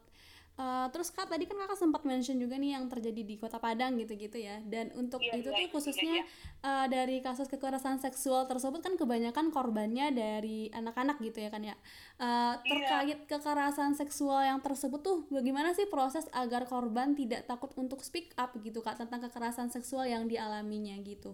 Uh, 0.53 0.85
terus 0.93 1.09
kak 1.09 1.33
tadi 1.33 1.49
kan 1.49 1.57
kakak 1.65 1.81
sempat 1.81 2.05
mention 2.05 2.37
juga 2.37 2.61
nih 2.61 2.77
yang 2.77 2.85
terjadi 2.85 3.25
di 3.25 3.41
kota 3.41 3.57
Padang 3.57 3.97
gitu-gitu 3.97 4.37
ya. 4.37 4.61
Dan 4.61 4.93
untuk 4.93 5.25
iya, 5.25 5.41
itu 5.41 5.49
iya, 5.49 5.57
tuh 5.57 5.65
iya, 5.65 5.73
khususnya 5.73 6.15
iya, 6.21 6.25
iya. 6.29 6.61
Uh, 6.61 6.87
dari 6.93 7.17
kasus 7.25 7.49
kekerasan 7.49 7.97
seksual 8.05 8.45
tersebut 8.45 8.85
kan 8.85 9.01
kebanyakan 9.01 9.49
korbannya 9.49 10.13
dari 10.13 10.69
anak-anak 10.77 11.25
gitu 11.25 11.41
ya 11.41 11.49
kan 11.49 11.65
ya. 11.65 11.73
Uh, 12.21 12.61
terkait 12.69 13.25
kekerasan 13.25 13.97
seksual 13.97 14.45
yang 14.45 14.61
tersebut 14.61 15.01
tuh 15.01 15.25
bagaimana 15.33 15.73
sih 15.73 15.89
proses 15.89 16.29
agar 16.37 16.69
korban 16.69 17.17
tidak 17.17 17.49
takut 17.49 17.73
untuk 17.81 18.05
speak 18.05 18.37
up 18.37 18.53
gitu 18.61 18.85
kak 18.85 19.01
tentang 19.01 19.25
kekerasan 19.25 19.73
seksual 19.73 20.05
yang 20.05 20.29
dialaminya 20.29 20.93
gitu? 21.01 21.33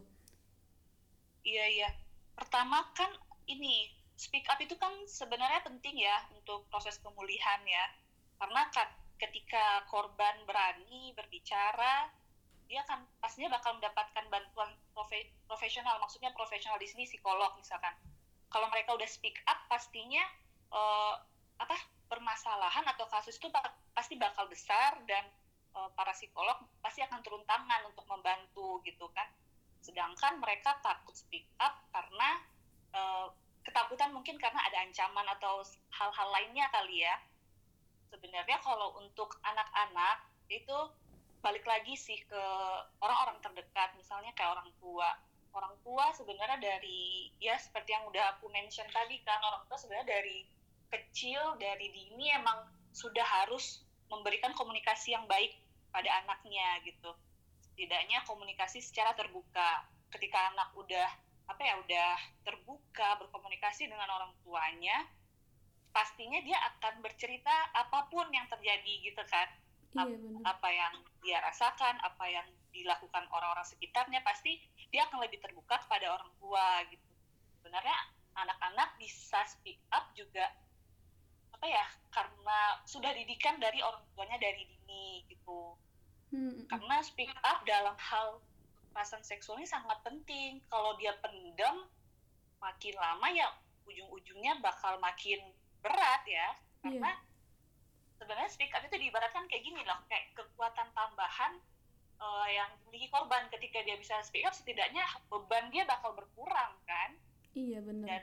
Iya 1.43 1.65
iya. 1.75 1.91
Pertama 2.39 2.87
kan 2.95 3.11
ini 3.51 3.91
speak 4.15 4.47
up 4.47 4.63
itu 4.63 4.79
kan 4.79 4.95
sebenarnya 5.11 5.67
penting 5.67 5.99
ya 5.99 6.23
untuk 6.39 6.71
proses 6.71 7.03
pemulihan 7.03 7.59
ya. 7.67 7.85
Karena 8.39 8.63
kan 8.71 8.87
ketika 9.19 9.83
korban 9.91 10.47
berani 10.47 11.13
berbicara 11.13 12.09
dia 12.69 12.85
kan 12.85 13.01
pastinya 13.19 13.57
bakal 13.57 13.81
mendapatkan 13.81 14.29
bantuan 14.29 14.69
profe 14.93 15.33
profesional 15.49 15.97
maksudnya 15.99 16.31
profesional 16.37 16.77
di 16.77 16.85
sini 16.85 17.09
psikolog 17.09 17.57
misalkan. 17.57 17.97
Kalau 18.49 18.69
mereka 18.69 18.93
udah 18.93 19.09
speak 19.09 19.41
up 19.49 19.65
pastinya 19.73 20.21
uh, 20.73 21.17
apa 21.59 21.77
permasalahan 22.09 22.85
atau 22.93 23.09
kasus 23.09 23.41
itu 23.41 23.49
pasti 23.93 24.21
bakal 24.21 24.49
besar 24.53 25.01
dan 25.09 25.25
uh, 25.77 25.89
para 25.97 26.13
psikolog 26.13 26.57
pasti 26.85 27.01
akan 27.05 27.21
turun 27.25 27.45
tangan 27.49 27.89
untuk 27.89 28.05
membantu 28.05 28.85
gitu 28.85 29.09
kan. 29.17 29.29
Sedangkan 29.81 30.37
mereka 30.37 30.77
takut 30.85 31.17
speak 31.17 31.49
up 31.61 31.89
karena 31.89 32.45
uh, 32.93 33.33
ketakutan 33.65 34.13
mungkin 34.13 34.37
karena 34.37 34.61
ada 34.65 34.85
ancaman 34.85 35.25
atau 35.41 35.65
hal-hal 35.93 36.29
lainnya 36.33 36.69
kali 36.69 37.05
ya 37.05 37.17
sebenarnya 38.09 38.59
kalau 38.65 38.97
untuk 39.01 39.37
anak-anak 39.45 40.25
itu 40.49 40.79
balik 41.39 41.63
lagi 41.69 41.95
sih 41.95 42.19
ke 42.27 42.43
orang-orang 42.99 43.39
terdekat. 43.45 43.95
Misalnya 43.97 44.35
kayak 44.35 44.59
orang 44.59 44.71
tua. 44.83 45.09
Orang 45.55 45.75
tua 45.81 46.13
sebenarnya 46.13 46.61
dari 46.61 47.33
ya 47.41 47.57
seperti 47.57 47.97
yang 47.97 48.05
udah 48.07 48.37
aku 48.37 48.53
mention 48.53 48.87
tadi 48.93 49.19
kan 49.25 49.41
orang 49.41 49.65
tua 49.67 49.81
sebenarnya 49.81 50.21
dari 50.21 50.45
kecil 50.89 51.57
dari 51.57 51.89
dini 51.89 52.33
emang 52.37 52.69
sudah 52.93 53.25
harus 53.25 53.85
memberikan 54.09 54.53
komunikasi 54.57 55.13
yang 55.17 55.25
baik 55.29 55.57
pada 55.93 56.09
anaknya 56.25 56.81
gitu. 56.85 57.13
Setidaknya 57.65 58.25
komunikasi 58.29 58.85
secara 58.85 59.17
terbuka. 59.17 59.89
Ketika 60.09 60.53
anak 60.53 60.73
udah 60.77 61.09
apa 61.49 61.63
ya 61.65 61.75
udah 61.81 62.13
terbuka 62.45 63.17
berkomunikasi 63.25 63.89
dengan 63.89 64.09
orang 64.13 64.33
tuanya 64.45 65.09
pastinya 65.93 66.39
dia 66.45 66.59
akan 66.75 67.01
bercerita 67.03 67.53
apa 67.75 68.07
pun 68.13 68.29
yang 68.31 68.47
terjadi 68.49 68.95
gitu 69.03 69.23
kan. 69.29 69.49
Iya, 69.89 70.05
apa 70.45 70.69
yang 70.69 70.95
dia 71.25 71.41
rasakan 71.41 71.97
apa 72.05 72.25
yang 72.29 72.45
dilakukan 72.77 73.25
orang-orang 73.33 73.65
sekitarnya 73.65 74.21
pasti 74.21 74.61
dia 74.93 75.09
akan 75.09 75.25
lebih 75.25 75.41
terbuka 75.41 75.81
kepada 75.89 76.13
orang 76.13 76.31
tua 76.37 76.85
gitu. 76.93 77.09
Sebenarnya 77.59 77.97
anak-anak 78.37 79.01
bisa 79.01 79.41
speak 79.49 79.81
up 79.91 80.13
juga 80.13 80.45
apa 81.59 81.67
ya 81.67 81.87
karena 82.15 82.59
sudah 82.87 83.11
didikan 83.17 83.59
dari 83.59 83.83
orang 83.83 84.05
tuanya 84.15 84.39
dari 84.39 84.63
dini 84.69 85.25
gitu. 85.27 85.75
Hmm. 86.29 86.69
karena 86.69 87.01
speak 87.01 87.33
up 87.41 87.65
dalam 87.65 87.97
hal 87.97 88.45
kekerasan 88.77 89.25
seksual 89.25 89.57
ini 89.57 89.65
sangat 89.65 89.97
penting. 90.05 90.61
Kalau 90.69 90.93
dia 91.01 91.17
pendem 91.25 91.89
makin 92.61 92.95
lama 93.01 93.27
ya 93.33 93.49
ujung-ujungnya 93.89 94.61
bakal 94.61 95.01
makin 95.01 95.41
berat 95.83 96.23
ya 96.27 96.35
iya. 96.35 96.49
karena 96.83 97.11
yeah. 97.15 98.17
sebenarnya 98.19 98.51
speak 98.51 98.73
up 98.75 98.83
itu 98.83 98.97
diibaratkan 98.99 99.47
kayak 99.47 99.65
gini 99.65 99.83
loh 99.87 99.99
kayak 100.11 100.31
kekuatan 100.35 100.89
tambahan 100.95 101.53
uh, 102.19 102.49
yang 102.51 102.71
dimiliki 102.83 103.09
korban 103.11 103.47
ketika 103.51 103.83
dia 103.87 103.97
bisa 103.99 104.19
speak 104.27 104.45
up 104.47 104.55
setidaknya 104.55 105.03
beban 105.31 105.71
dia 105.71 105.87
bakal 105.87 106.15
berkurang 106.15 106.75
kan 106.85 107.11
iya 107.55 107.79
benar 107.83 108.07
dan 108.07 108.23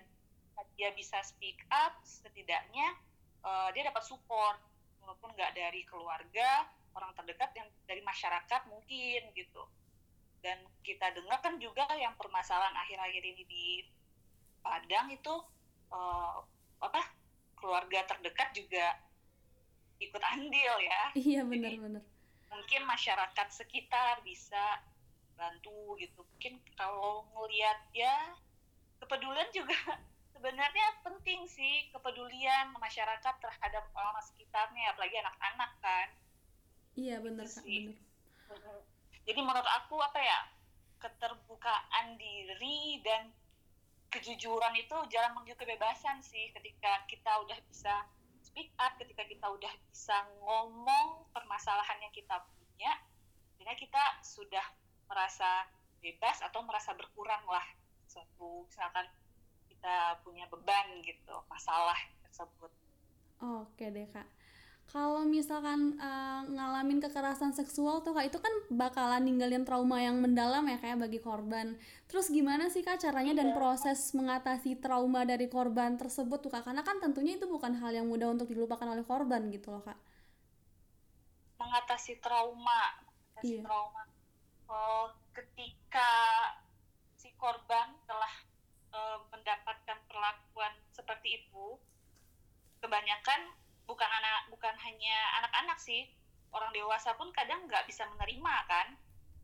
dia 0.76 0.92
bisa 0.96 1.20
speak 1.24 1.64
up 1.72 1.96
setidaknya 2.04 2.96
uh, 3.44 3.72
dia 3.72 3.88
dapat 3.88 4.04
support 4.04 4.60
walaupun 5.04 5.32
nggak 5.36 5.56
dari 5.56 5.84
keluarga 5.88 6.68
orang 6.96 7.12
terdekat 7.16 7.52
yang 7.60 7.68
dari 7.86 8.00
masyarakat 8.04 8.62
mungkin 8.72 9.22
gitu 9.36 9.64
dan 10.40 10.62
kita 10.86 11.10
dengar 11.12 11.42
kan 11.42 11.58
juga 11.58 11.90
yang 11.98 12.14
permasalahan 12.16 12.76
akhir-akhir 12.78 13.24
ini 13.24 13.44
di 13.50 13.66
Padang 14.66 15.14
itu 15.14 15.34
uh, 15.94 16.42
apa 16.82 17.02
keluarga 17.66 18.06
terdekat 18.06 18.54
juga 18.54 18.94
ikut 19.98 20.22
andil 20.22 20.74
ya. 20.86 21.02
Iya 21.18 21.42
benar-benar. 21.42 22.06
Mungkin 22.54 22.82
masyarakat 22.86 23.48
sekitar 23.50 24.22
bisa 24.22 24.86
bantu 25.34 25.98
gitu. 25.98 26.22
Mungkin 26.22 26.62
kalau 26.78 27.26
ngelihat 27.34 27.90
ya 27.98 28.38
kepedulian 29.02 29.50
juga 29.50 29.74
sebenarnya 30.38 31.02
penting 31.02 31.50
sih 31.50 31.90
kepedulian 31.90 32.70
masyarakat 32.78 33.36
terhadap 33.42 33.90
orang 33.98 34.22
sekitarnya 34.22 34.94
apalagi 34.94 35.18
anak-anak 35.26 35.72
kan. 35.82 36.08
Iya 36.94 37.18
benar 37.26 37.50
gitu 37.50 37.66
sih. 37.66 37.82
Benar. 38.46 38.86
Jadi 39.26 39.42
menurut 39.42 39.66
aku 39.82 39.98
apa 40.06 40.22
ya 40.22 40.40
keterbukaan 41.02 42.14
diri 42.22 43.02
dan 43.02 43.34
kejujuran 44.14 44.74
itu 44.80 44.96
jalan 45.12 45.32
menuju 45.36 45.56
kebebasan 45.60 46.22
sih 46.24 46.52
ketika 46.56 47.04
kita 47.10 47.32
udah 47.44 47.58
bisa 47.68 48.06
speak 48.42 48.72
up 48.80 48.96
ketika 49.02 49.26
kita 49.28 49.48
udah 49.50 49.74
bisa 49.92 50.16
ngomong 50.40 51.28
permasalahan 51.36 52.00
yang 52.00 52.14
kita 52.16 52.40
punya 52.56 52.94
jadi 53.60 53.76
kita 53.76 54.04
sudah 54.22 54.66
merasa 55.10 55.68
bebas 56.00 56.38
atau 56.46 56.62
merasa 56.64 56.94
berkurang 56.94 57.42
lah 57.50 57.66
suatu 58.06 58.70
misalkan 58.70 59.10
kita 59.68 60.22
punya 60.22 60.46
beban 60.50 61.02
gitu 61.02 61.36
masalah 61.50 61.98
tersebut. 62.26 62.72
Oke 63.42 63.90
deh 63.90 64.08
kak 64.14 64.30
kalau 64.86 65.26
misalkan 65.26 65.98
uh, 65.98 66.46
ngalamin 66.46 67.02
kekerasan 67.02 67.58
seksual 67.58 68.06
tuh 68.06 68.14
kak 68.14 68.30
itu 68.30 68.38
kan 68.38 68.54
bakalan 68.70 69.26
ninggalin 69.26 69.66
trauma 69.66 69.98
yang 69.98 70.22
mendalam 70.22 70.62
ya 70.70 70.78
kayak 70.78 71.02
bagi 71.02 71.18
korban. 71.18 71.74
Terus 72.06 72.30
gimana 72.30 72.70
sih 72.70 72.86
kak 72.86 73.02
caranya 73.02 73.34
dan 73.34 73.52
iya. 73.52 73.56
proses 73.58 74.14
mengatasi 74.14 74.78
trauma 74.78 75.26
dari 75.26 75.50
korban 75.50 75.98
tersebut 75.98 76.38
tuh 76.38 76.54
kak? 76.54 76.70
Karena 76.70 76.86
kan 76.86 77.02
tentunya 77.02 77.36
itu 77.36 77.50
bukan 77.50 77.74
hal 77.82 77.98
yang 77.98 78.06
mudah 78.06 78.30
untuk 78.30 78.46
dilupakan 78.46 78.86
oleh 78.86 79.02
korban 79.02 79.50
gitu 79.50 79.74
loh 79.74 79.82
kak. 79.82 79.98
Mengatasi 81.58 82.22
trauma, 82.22 83.02
mengatasi 83.34 83.58
iya. 83.58 83.64
trauma. 83.66 84.02
Oh, 84.70 85.10
ketika 85.34 86.12
si 87.18 87.34
korban 87.42 87.90
telah 88.06 88.34
uh, 88.94 89.18
mendapatkan 89.34 89.98
perlakuan 90.06 90.74
seperti 90.94 91.42
itu, 91.42 91.66
kebanyakan 92.86 93.65
bukan 93.86 94.10
anak 94.10 94.50
bukan 94.52 94.76
hanya 94.82 95.18
anak-anak 95.42 95.78
sih. 95.82 96.10
Orang 96.54 96.72
dewasa 96.72 97.14
pun 97.18 97.30
kadang 97.36 97.66
nggak 97.70 97.86
bisa 97.90 98.08
menerima 98.16 98.56
kan? 98.70 98.88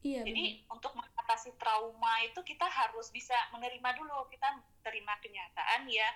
Iya, 0.01 0.25
jadi 0.25 0.57
bener. 0.57 0.73
untuk 0.73 0.97
mengatasi 0.97 1.53
trauma 1.61 2.25
itu 2.25 2.41
kita 2.41 2.65
harus 2.65 3.13
bisa 3.13 3.37
menerima 3.53 3.89
dulu. 4.01 4.25
Kita 4.33 4.57
terima 4.81 5.13
kenyataan 5.21 5.85
ya 5.85 6.09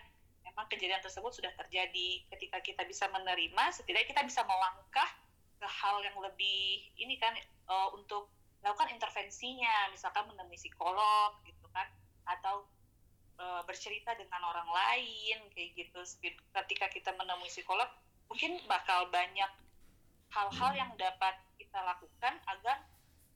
memang 0.45 0.65
kejadian 0.69 1.01
tersebut 1.01 1.33
sudah 1.33 1.53
terjadi. 1.53 2.25
Ketika 2.33 2.61
kita 2.61 2.81
bisa 2.85 3.05
menerima 3.13 3.63
setidaknya 3.73 4.09
kita 4.09 4.23
bisa 4.25 4.41
melangkah 4.45 5.09
ke 5.61 5.67
hal 5.67 6.01
yang 6.05 6.17
lebih 6.21 6.89
ini 6.97 7.17
kan 7.17 7.33
uh, 7.69 7.89
untuk 7.93 8.29
lakukan 8.65 8.89
intervensinya. 8.93 9.93
Misalkan 9.93 10.25
menemui 10.29 10.57
psikolog 10.57 11.37
gitu 11.45 11.69
kan. 11.69 11.85
Atau 12.25 12.65
e, 13.37 13.45
bercerita 13.69 14.17
dengan 14.17 14.41
orang 14.41 14.65
lain 14.65 15.45
kayak 15.53 15.77
gitu. 15.77 16.01
Ketika 16.49 16.89
kita 16.89 17.13
menemui 17.13 17.45
psikolog 17.45 17.85
mungkin 18.27 18.59
bakal 18.65 19.09
banyak 19.13 19.51
hal-hal 20.33 20.71
yang 20.75 20.91
dapat 20.99 21.35
kita 21.55 21.79
lakukan 21.79 22.35
agar 22.49 22.83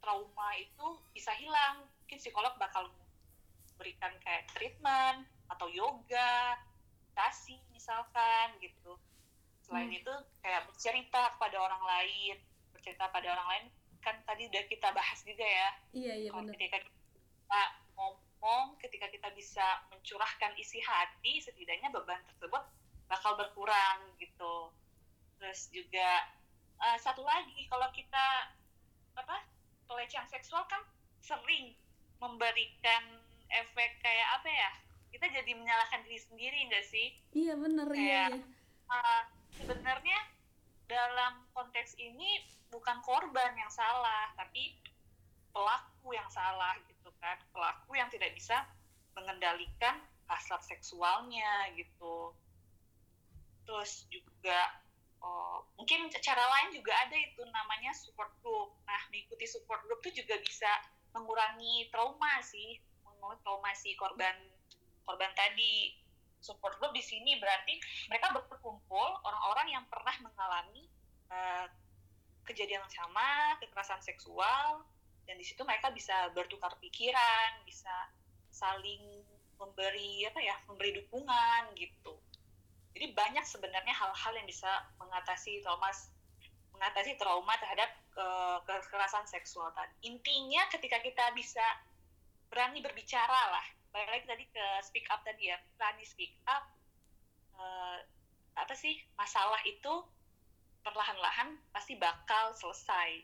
trauma 0.01 0.50
itu 0.58 0.88
bisa 1.15 1.31
hilang. 1.38 1.86
Mungkin 2.05 2.17
psikolog 2.17 2.55
bakal 2.58 2.89
berikan 3.79 4.12
kayak 4.25 4.50
treatment 4.51 5.24
atau 5.48 5.72
yoga 5.72 6.60
meditasi 7.19 7.60
misalkan 7.75 8.55
gitu. 8.63 8.96
Selain 9.67 9.91
hmm. 9.91 10.00
itu 10.00 10.13
kayak 10.39 10.72
bercerita 10.72 11.36
kepada 11.36 11.60
orang 11.60 11.84
lain 11.84 12.39
bercerita 12.72 13.12
pada 13.12 13.27
orang 13.36 13.48
lain. 13.51 13.65
Kan 14.00 14.15
tadi 14.24 14.48
udah 14.48 14.63
kita 14.72 14.88
bahas 14.96 15.19
juga 15.27 15.43
ya. 15.43 15.69
Iya 15.91 16.13
iya 16.15 16.29
benar 16.31 16.55
ketika 16.55 16.79
kita 16.79 17.62
ngomong 18.00 18.79
ketika 18.79 19.12
kita 19.12 19.27
bisa 19.36 19.84
mencurahkan 19.91 20.55
isi 20.55 20.79
hati 20.79 21.43
setidaknya 21.43 21.91
beban 21.91 22.24
tersebut 22.31 22.63
bakal 23.12 23.36
berkurang 23.36 24.15
gitu 24.15 24.72
terus 25.39 25.72
juga 25.72 26.27
uh, 26.84 26.98
satu 27.00 27.24
lagi 27.24 27.65
kalau 27.72 27.88
kita 27.96 28.51
apa 29.15 29.41
pelecehan 29.88 30.27
seksual 30.27 30.67
kan 30.67 30.84
sering 31.24 31.74
memberikan 32.19 33.24
efek 33.50 33.98
kayak 34.03 34.29
apa 34.38 34.50
ya 34.51 34.72
kita 35.10 35.25
jadi 35.34 35.51
menyalahkan 35.58 36.05
diri 36.05 36.19
sendiri 36.22 36.60
enggak 36.69 36.86
sih? 36.86 37.08
Iya 37.34 37.58
benar 37.58 37.88
iya, 37.91 38.29
iya. 38.29 38.38
Uh, 38.89 39.24
sebenarnya 39.58 40.19
dalam 40.86 41.46
konteks 41.53 41.98
ini 41.98 42.46
bukan 42.69 43.01
korban 43.01 43.58
yang 43.58 43.69
salah 43.74 44.29
tapi 44.38 44.77
pelaku 45.50 46.13
yang 46.13 46.29
salah 46.29 46.77
gitu 46.86 47.10
kan. 47.17 47.41
Pelaku 47.50 47.98
yang 47.98 48.10
tidak 48.13 48.38
bisa 48.38 48.69
mengendalikan 49.17 49.98
hasrat 50.29 50.62
seksualnya 50.62 51.74
gitu. 51.74 52.31
Terus 53.65 54.05
juga 54.13 54.77
oh, 55.24 55.66
mungkin 55.80 56.08
cara 56.12 56.44
lain 56.44 56.76
juga 56.76 56.94
ada 56.96 57.16
itu 57.16 57.42
namanya 57.50 57.92
support 57.96 58.32
group 58.44 58.76
nah 58.84 59.00
mengikuti 59.12 59.46
support 59.48 59.84
group 59.88 60.00
itu 60.06 60.24
juga 60.24 60.40
bisa 60.42 60.70
mengurangi 61.16 61.90
trauma 61.90 62.40
sih 62.44 62.78
mengurangi 63.06 63.42
trauma 63.44 63.72
si 63.74 63.96
korban 63.98 64.36
korban 65.04 65.32
tadi 65.34 65.96
support 66.40 66.80
group 66.80 66.96
di 66.96 67.04
sini 67.04 67.36
berarti 67.40 67.76
mereka 68.08 68.32
berkumpul 68.32 69.10
orang-orang 69.28 69.76
yang 69.76 69.84
pernah 69.92 70.16
mengalami 70.24 70.88
uh, 71.28 71.68
kejadian 72.50 72.82
yang 72.82 72.90
sama, 72.90 73.62
kekerasan 73.62 74.02
seksual, 74.02 74.82
dan 75.30 75.38
di 75.38 75.46
situ 75.46 75.62
mereka 75.62 75.94
bisa 75.94 76.34
bertukar 76.34 76.74
pikiran, 76.82 77.62
bisa 77.62 77.94
saling 78.50 79.22
memberi 79.62 80.26
apa 80.26 80.42
ya, 80.42 80.58
memberi 80.66 80.98
dukungan 80.98 81.78
gitu. 81.78 82.18
Jadi 83.00 83.15
banyak 83.15 83.48
sebenarnya 83.48 83.96
hal-hal 83.96 84.34
yang 84.36 84.44
bisa 84.44 84.68
mengatasi 85.00 85.63
trauma 85.63 85.88
mengatasi 86.75 87.15
trauma 87.15 87.56
terhadap 87.56 87.88
ke, 88.12 88.27
kekerasan 88.68 89.24
seksual 89.24 89.72
tadi. 89.72 90.12
Intinya 90.12 90.68
ketika 90.68 91.00
kita 91.00 91.32
bisa 91.32 91.63
berani 92.51 92.84
berbicara 92.84 93.56
lah, 93.56 93.63
balik 93.96 94.20
lagi 94.20 94.25
tadi 94.27 94.44
ke 94.51 94.65
speak 94.84 95.08
up 95.15 95.24
tadi 95.24 95.48
ya, 95.48 95.56
berani 95.79 96.03
speak 96.03 96.36
up, 96.44 96.68
uh, 97.56 98.03
apa 98.60 98.75
sih 98.75 99.00
masalah 99.15 99.63
itu 99.63 100.03
perlahan-lahan 100.84 101.56
pasti 101.72 101.96
bakal 101.96 102.51
selesai. 102.51 103.24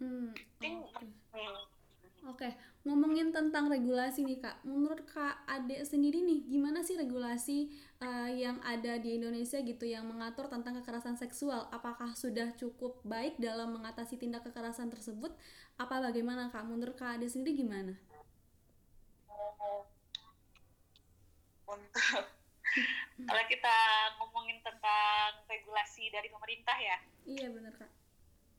Hmm, 0.00 0.32
Oke, 0.64 0.72
okay. 0.88 2.48
okay. 2.48 2.52
Ngomongin 2.84 3.32
tentang 3.32 3.72
regulasi 3.72 4.28
nih 4.28 4.44
kak, 4.44 4.60
menurut 4.64 5.08
kak 5.08 5.40
Ade 5.48 5.80
sendiri 5.88 6.20
nih, 6.20 6.44
gimana 6.44 6.84
sih 6.84 7.00
regulasi 7.00 7.72
uh, 8.04 8.28
yang 8.28 8.60
ada 8.60 9.00
di 9.00 9.16
Indonesia 9.16 9.56
gitu 9.64 9.88
yang 9.88 10.04
mengatur 10.04 10.52
tentang 10.52 10.76
kekerasan 10.80 11.16
seksual? 11.16 11.64
Apakah 11.72 12.12
sudah 12.12 12.52
cukup 12.60 13.00
baik 13.00 13.40
dalam 13.40 13.72
mengatasi 13.72 14.20
tindak 14.20 14.44
kekerasan 14.44 14.92
tersebut? 14.92 15.32
Apa 15.80 16.04
bagaimana 16.04 16.52
kak? 16.52 16.68
Menurut 16.68 16.92
kak 16.94 17.16
Ade 17.16 17.26
sendiri 17.32 17.56
gimana? 17.64 17.96
Untuk 21.64 22.34
kalau 23.28 23.44
kita 23.46 23.76
ngomongin 24.18 24.58
tentang 24.66 25.30
regulasi 25.46 26.10
dari 26.10 26.26
pemerintah 26.26 26.74
ya 26.74 26.98
iya 27.22 27.46
benar 27.46 27.74
kak 27.78 27.90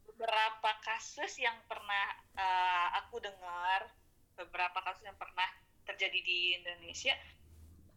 beberapa 0.08 0.72
kasus 0.88 1.36
yang 1.44 1.60
pernah 1.68 2.16
uh, 2.40 2.88
aku 3.04 3.20
dengar 3.20 3.92
beberapa 4.36 4.84
kasus 4.84 5.08
yang 5.08 5.16
pernah 5.16 5.48
terjadi 5.88 6.20
di 6.22 6.60
Indonesia 6.60 7.16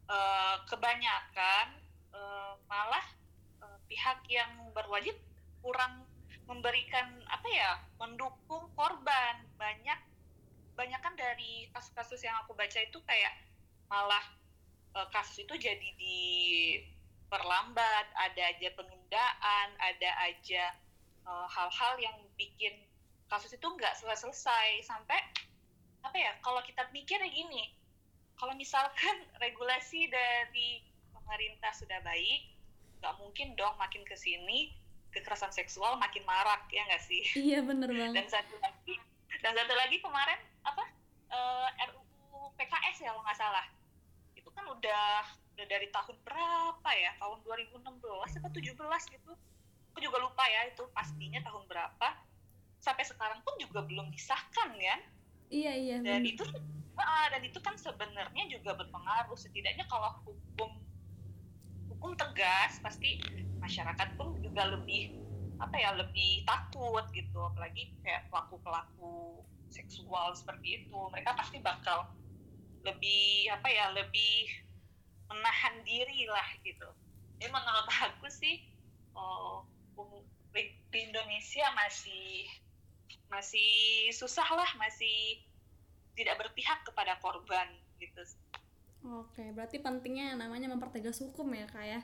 uh, 0.09 0.57
kebanyakan 0.67 1.67
uh, 2.15 2.57
malah 2.67 3.05
uh, 3.63 3.79
pihak 3.87 4.25
yang 4.31 4.51
berwajib 4.73 5.15
kurang 5.61 6.07
memberikan 6.49 7.21
apa 7.29 7.49
ya 7.53 7.77
mendukung 8.01 8.73
korban. 8.73 9.45
Banyak 9.61 10.01
banyak 10.79 11.01
kan 11.03 11.15
dari 11.19 11.67
kasus-kasus 11.75 12.23
yang 12.23 12.39
aku 12.47 12.55
baca 12.55 12.79
itu 12.81 12.99
kayak 13.05 13.35
malah 13.91 14.23
uh, 14.97 15.07
kasus 15.13 15.45
itu 15.45 15.55
jadi 15.59 15.89
diperlambat, 15.99 18.07
ada 18.15 18.43
aja 18.49 18.69
penundaan, 18.79 19.69
ada 19.77 20.11
aja 20.25 20.73
hal-hal 21.29 21.93
uh, 21.99 22.01
yang 22.01 22.17
bikin 22.41 22.73
kasus 23.29 23.53
itu 23.53 23.69
nggak 23.69 23.93
selesai-selesai 24.01 24.89
sampai 24.89 25.21
apa 26.05 26.17
ya? 26.17 26.33
Kalau 26.43 26.61
kita 26.65 26.87
mikir 26.91 27.19
gini, 27.31 27.73
kalau 28.39 28.55
misalkan 28.55 29.17
regulasi 29.45 30.11
dari 30.11 30.83
pemerintah 31.15 31.73
sudah 31.75 32.01
baik, 32.03 32.55
nggak 33.03 33.15
mungkin 33.19 33.55
dong 33.55 33.75
makin 33.79 34.03
ke 34.07 34.19
sini 34.19 34.75
kekerasan 35.09 35.49
seksual 35.55 35.97
makin 35.97 36.21
marak 36.29 36.69
ya 36.69 36.85
nggak 36.85 37.03
sih? 37.03 37.23
Iya 37.35 37.65
bener 37.65 37.89
banget. 37.89 38.23
Dan 38.23 38.29
satu 38.29 38.55
lagi, 38.61 38.95
dan 39.41 39.53
satu 39.57 39.75
lagi 39.75 39.97
kemarin 40.05 40.41
apa 40.69 40.85
uh, 41.33 41.69
eh, 41.73 41.89
RUU 41.89 42.53
PKS 42.61 43.07
ya 43.07 43.17
kalau 43.17 43.25
nggak 43.25 43.41
salah 43.41 43.67
kan 44.59 44.67
udah 44.75 45.23
udah 45.55 45.67
dari 45.71 45.87
tahun 45.95 46.19
berapa 46.27 46.91
ya 46.99 47.15
tahun 47.23 47.39
2016 47.47 47.79
atau 48.43 48.51
17 48.51 49.15
gitu 49.15 49.33
aku 49.95 49.99
juga 50.03 50.19
lupa 50.19 50.43
ya 50.51 50.67
itu 50.67 50.83
pastinya 50.91 51.39
tahun 51.47 51.63
berapa 51.71 52.09
sampai 52.83 53.07
sekarang 53.07 53.39
pun 53.47 53.55
juga 53.63 53.87
belum 53.87 54.11
disahkan 54.11 54.75
kan 54.75 55.01
iya 55.49 55.73
iya 55.75 55.97
dan 56.05 56.25
bener. 56.25 56.33
itu 56.37 56.45
uh, 56.99 57.27
dan 57.33 57.43
itu 57.45 57.59
kan 57.63 57.75
sebenarnya 57.79 58.45
juga 58.51 58.77
berpengaruh. 58.77 59.39
Setidaknya 59.39 59.87
kalau 59.89 60.13
hukum 60.27 60.71
hukum 61.93 62.13
tegas 62.15 62.79
pasti 62.85 63.23
masyarakat 63.59 64.15
pun 64.15 64.39
juga 64.45 64.71
lebih 64.71 65.17
apa 65.59 65.75
ya 65.75 65.95
lebih 65.97 66.47
takut 66.47 67.05
gitu. 67.15 67.39
Apalagi 67.41 67.95
kayak 68.05 68.29
pelaku 68.31 68.61
pelaku 68.63 69.43
seksual 69.73 70.35
seperti 70.37 70.85
itu. 70.85 70.99
Mereka 71.15 71.35
pasti 71.35 71.59
bakal 71.63 72.09
lebih 72.87 73.51
apa 73.53 73.69
ya 73.69 73.91
lebih 73.93 74.49
menahan 75.29 75.85
diri 75.85 76.25
lah 76.31 76.49
gitu. 76.65 76.89
Jadi 77.39 77.51
menurut 77.53 77.87
aku 77.87 78.27
sih 78.33 78.65
oh, 79.15 79.67
di 80.89 80.99
Indonesia 81.05 81.69
masih 81.77 82.49
masih 83.29 84.09
susah 84.17 84.47
lah 84.57 84.71
masih 84.81 85.41
tidak 86.17 86.41
berpihak 86.41 86.83
kepada 86.83 87.15
korban 87.21 87.69
gitu 88.01 88.25
Oke, 89.07 89.55
berarti 89.55 89.79
pentingnya 89.79 90.35
namanya 90.35 90.67
mempertegas 90.67 91.23
hukum 91.23 91.47
ya 91.55 91.71
kak 91.71 91.87
ya. 91.87 92.01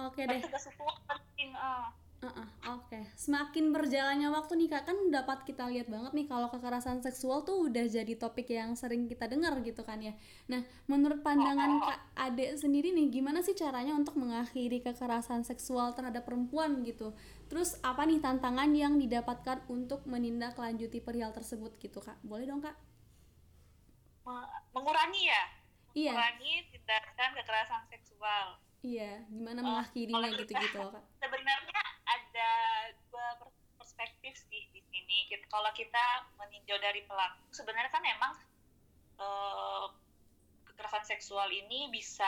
Oke 0.00 0.24
deh. 0.24 0.40
Mempertegas 0.40 0.64
hukum 0.72 0.96
penting. 1.04 1.52
Uh. 1.52 1.92
Uh 2.22 2.30
-uh, 2.30 2.48
Oke, 2.78 2.94
okay. 2.94 3.02
semakin 3.18 3.74
berjalannya 3.74 4.30
waktu 4.30 4.54
nih 4.54 4.70
kak 4.70 4.86
kan 4.86 4.94
dapat 5.10 5.42
kita 5.42 5.66
lihat 5.66 5.90
banget 5.90 6.14
nih 6.14 6.30
kalau 6.30 6.46
kekerasan 6.54 7.02
seksual 7.02 7.42
tuh 7.42 7.66
udah 7.66 7.82
jadi 7.90 8.14
topik 8.14 8.46
yang 8.46 8.78
sering 8.78 9.10
kita 9.10 9.26
dengar 9.26 9.58
gitu 9.66 9.82
kan 9.82 9.98
ya. 9.98 10.14
Nah, 10.46 10.62
menurut 10.86 11.26
pandangan 11.26 11.82
kak 11.82 11.98
Ade 12.14 12.54
sendiri 12.54 12.94
nih, 12.94 13.10
gimana 13.10 13.42
sih 13.42 13.58
caranya 13.58 13.98
untuk 13.98 14.14
mengakhiri 14.14 14.86
kekerasan 14.86 15.42
seksual 15.42 15.98
terhadap 15.98 16.22
perempuan 16.22 16.86
gitu? 16.86 17.10
Terus 17.50 17.82
apa 17.82 18.06
nih 18.06 18.22
tantangan 18.22 18.70
yang 18.70 19.02
didapatkan 19.02 19.66
untuk 19.66 20.06
menindaklanjuti 20.06 21.02
perihal 21.02 21.34
tersebut 21.34 21.74
gitu 21.82 21.98
kak? 21.98 22.22
Boleh 22.22 22.46
dong 22.46 22.62
kak? 22.62 22.78
Mengurangi 24.70 25.26
ya? 25.26 25.42
Iya. 25.90 26.14
Mengurangi 26.14 26.70
tindakan 26.70 27.30
kekerasan 27.34 27.82
seksual. 27.90 28.62
Iya, 28.82 29.22
gimana 29.30 29.62
mengakhirinya 29.62 30.28
gitu-gitu 30.42 30.78
kak? 30.90 31.02
Sebenarnya 31.22 31.82
ada 32.02 32.50
dua 33.06 33.26
perspektif 33.78 34.34
sih 34.50 34.66
di 34.74 34.82
sini. 34.90 35.30
Kalau 35.46 35.70
kita 35.70 36.26
meninjau 36.34 36.82
dari 36.82 37.06
pelaku, 37.06 37.46
sebenarnya 37.54 37.94
kan 37.94 38.02
emang 38.02 38.34
eh, 39.22 39.86
kekerasan 40.66 41.06
seksual 41.06 41.46
ini 41.46 41.94
bisa 41.94 42.26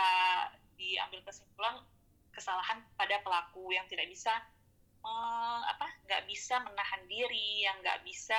diambil 0.79 1.27
kesimpulan 1.27 1.83
kesalahan 2.31 2.83
pada 2.95 3.19
pelaku 3.27 3.75
yang 3.75 3.87
tidak 3.91 4.07
bisa 4.07 4.31
eh, 5.03 5.61
apa 5.67 5.91
nggak 6.07 6.23
bisa 6.31 6.63
menahan 6.63 7.03
diri, 7.11 7.67
yang 7.67 7.83
nggak 7.83 8.07
bisa 8.07 8.39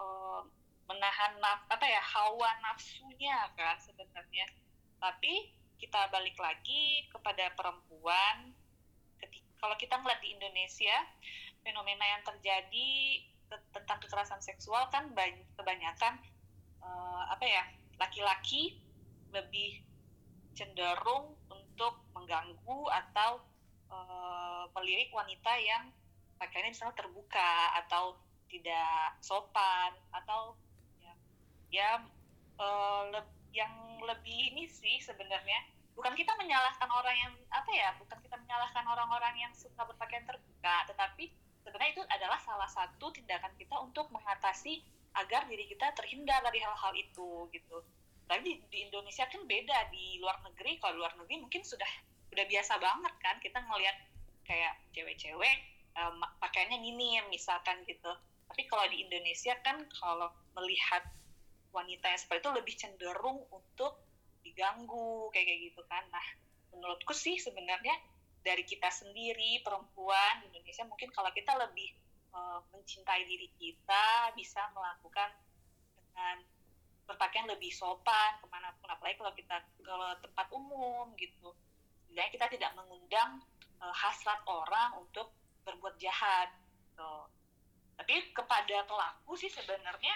eh, 0.00 0.40
menahan 0.88 1.36
naf 1.44 1.68
apa 1.68 1.84
ya 1.84 2.00
hawa 2.00 2.48
nafsunya 2.64 3.52
kan 3.52 3.76
sebenarnya 3.76 4.48
tapi 4.96 5.57
kita 5.78 6.10
balik 6.10 6.36
lagi 6.36 7.06
kepada 7.08 7.54
perempuan. 7.54 8.52
Kalau 9.58 9.74
kita 9.74 9.98
ngeliat 9.98 10.22
di 10.22 10.34
Indonesia 10.34 10.94
fenomena 11.62 12.04
yang 12.06 12.22
terjadi 12.22 12.90
tentang 13.74 13.98
kekerasan 14.02 14.38
seksual 14.44 14.86
kan 14.92 15.10
banyak, 15.16 15.42
kebanyakan 15.56 16.20
uh, 16.84 17.22
apa 17.32 17.44
ya 17.48 17.64
laki-laki 17.98 18.78
lebih 19.34 19.82
cenderung 20.54 21.34
untuk 21.50 21.98
mengganggu 22.14 22.80
atau 22.90 23.42
uh, 23.90 24.64
melirik 24.78 25.10
wanita 25.10 25.52
yang 25.58 25.90
pakaiannya 26.38 26.74
misalnya 26.74 26.98
terbuka 26.98 27.74
atau 27.84 28.18
tidak 28.48 29.18
sopan 29.20 29.92
atau 30.14 30.56
ya, 31.02 31.12
ya 31.68 31.90
uh, 32.58 33.10
le 33.10 33.20
yang 33.52 33.72
lebih 34.04 34.54
ini 34.54 34.68
sih 34.68 35.00
sebenarnya. 35.02 35.64
Bukan 35.98 36.14
kita 36.14 36.30
menyalahkan 36.38 36.86
orang 36.86 37.16
yang 37.18 37.32
apa 37.50 37.70
ya 37.74 37.90
bukan 37.98 38.18
kita 38.22 38.38
menyalahkan 38.38 38.84
orang-orang 38.86 39.34
yang 39.34 39.52
suka 39.56 39.82
berpakaian 39.82 40.22
terbuka 40.22 40.86
tetapi 40.86 41.34
sebenarnya 41.66 41.90
itu 41.98 42.02
adalah 42.06 42.38
salah 42.38 42.70
satu 42.70 43.10
tindakan 43.10 43.50
kita 43.58 43.74
untuk 43.82 44.06
mengatasi 44.14 44.78
agar 45.18 45.50
diri 45.50 45.66
kita 45.66 45.90
terhindar 45.98 46.38
dari 46.46 46.62
hal-hal 46.62 46.94
itu 46.94 47.50
gitu. 47.50 47.82
Tapi 48.30 48.40
di, 48.46 48.54
di 48.70 48.78
Indonesia 48.86 49.26
kan 49.26 49.42
beda. 49.42 49.90
Di 49.90 50.22
luar 50.22 50.38
negeri 50.46 50.78
kalau 50.78 51.02
luar 51.02 51.18
negeri 51.18 51.42
mungkin 51.42 51.66
sudah 51.66 51.88
udah 52.30 52.44
biasa 52.46 52.78
banget 52.78 53.14
kan 53.18 53.36
kita 53.42 53.58
ngelihat 53.58 53.96
kayak 54.44 54.78
cewek-cewek 54.94 55.56
um, 55.98 56.22
pakaiannya 56.38 56.78
minim 56.78 57.24
misalkan 57.32 57.82
gitu. 57.88 58.12
Tapi 58.48 58.62
kalau 58.70 58.86
di 58.88 59.04
Indonesia 59.04 59.58
kan 59.60 59.84
kalau 59.92 60.32
melihat 60.56 61.04
wanita 61.72 62.06
yang 62.08 62.20
seperti 62.20 62.40
itu 62.44 62.52
lebih 62.54 62.74
cenderung 62.76 63.38
untuk 63.52 64.00
diganggu 64.42 65.28
kayak 65.34 65.46
kayak 65.46 65.60
gitu 65.72 65.82
kan 65.86 66.04
nah 66.08 66.26
menurutku 66.72 67.12
sih 67.12 67.36
sebenarnya 67.36 67.94
dari 68.42 68.62
kita 68.64 68.88
sendiri 68.88 69.60
perempuan 69.66 70.46
Indonesia 70.46 70.86
mungkin 70.86 71.10
kalau 71.10 71.28
kita 71.34 71.52
lebih 71.58 71.90
uh, 72.32 72.62
mencintai 72.72 73.26
diri 73.26 73.50
kita 73.58 74.32
bisa 74.38 74.62
melakukan 74.72 75.30
dengan 75.98 76.36
berpakaian 77.08 77.48
lebih 77.48 77.72
sopan 77.72 78.36
ke 78.40 78.46
mana 78.52 78.72
pun 78.78 78.88
apalagi 78.92 79.16
kalau 79.16 79.32
kita 79.32 79.56
ke 79.80 79.96
tempat 80.24 80.46
umum 80.52 81.12
gitu 81.16 81.56
jadi 82.12 82.28
kita 82.32 82.46
tidak 82.52 82.72
mengundang 82.76 83.40
uh, 83.80 83.94
hasrat 83.94 84.40
orang 84.48 84.96
untuk 85.00 85.32
berbuat 85.64 85.96
jahat 86.00 86.52
gitu. 86.88 87.14
tapi 87.96 88.32
kepada 88.32 88.84
pelaku 88.84 89.36
sih 89.36 89.52
sebenarnya 89.52 90.14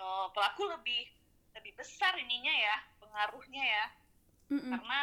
uh, 0.00 0.26
pelaku 0.32 0.66
lebih 0.66 1.06
lebih 1.54 1.76
besar 1.76 2.16
ininya 2.16 2.50
ya 2.50 2.76
pengaruhnya 2.98 3.62
ya 3.62 3.84
mm 4.50 4.58
-mm. 4.58 4.70
karena 4.74 5.00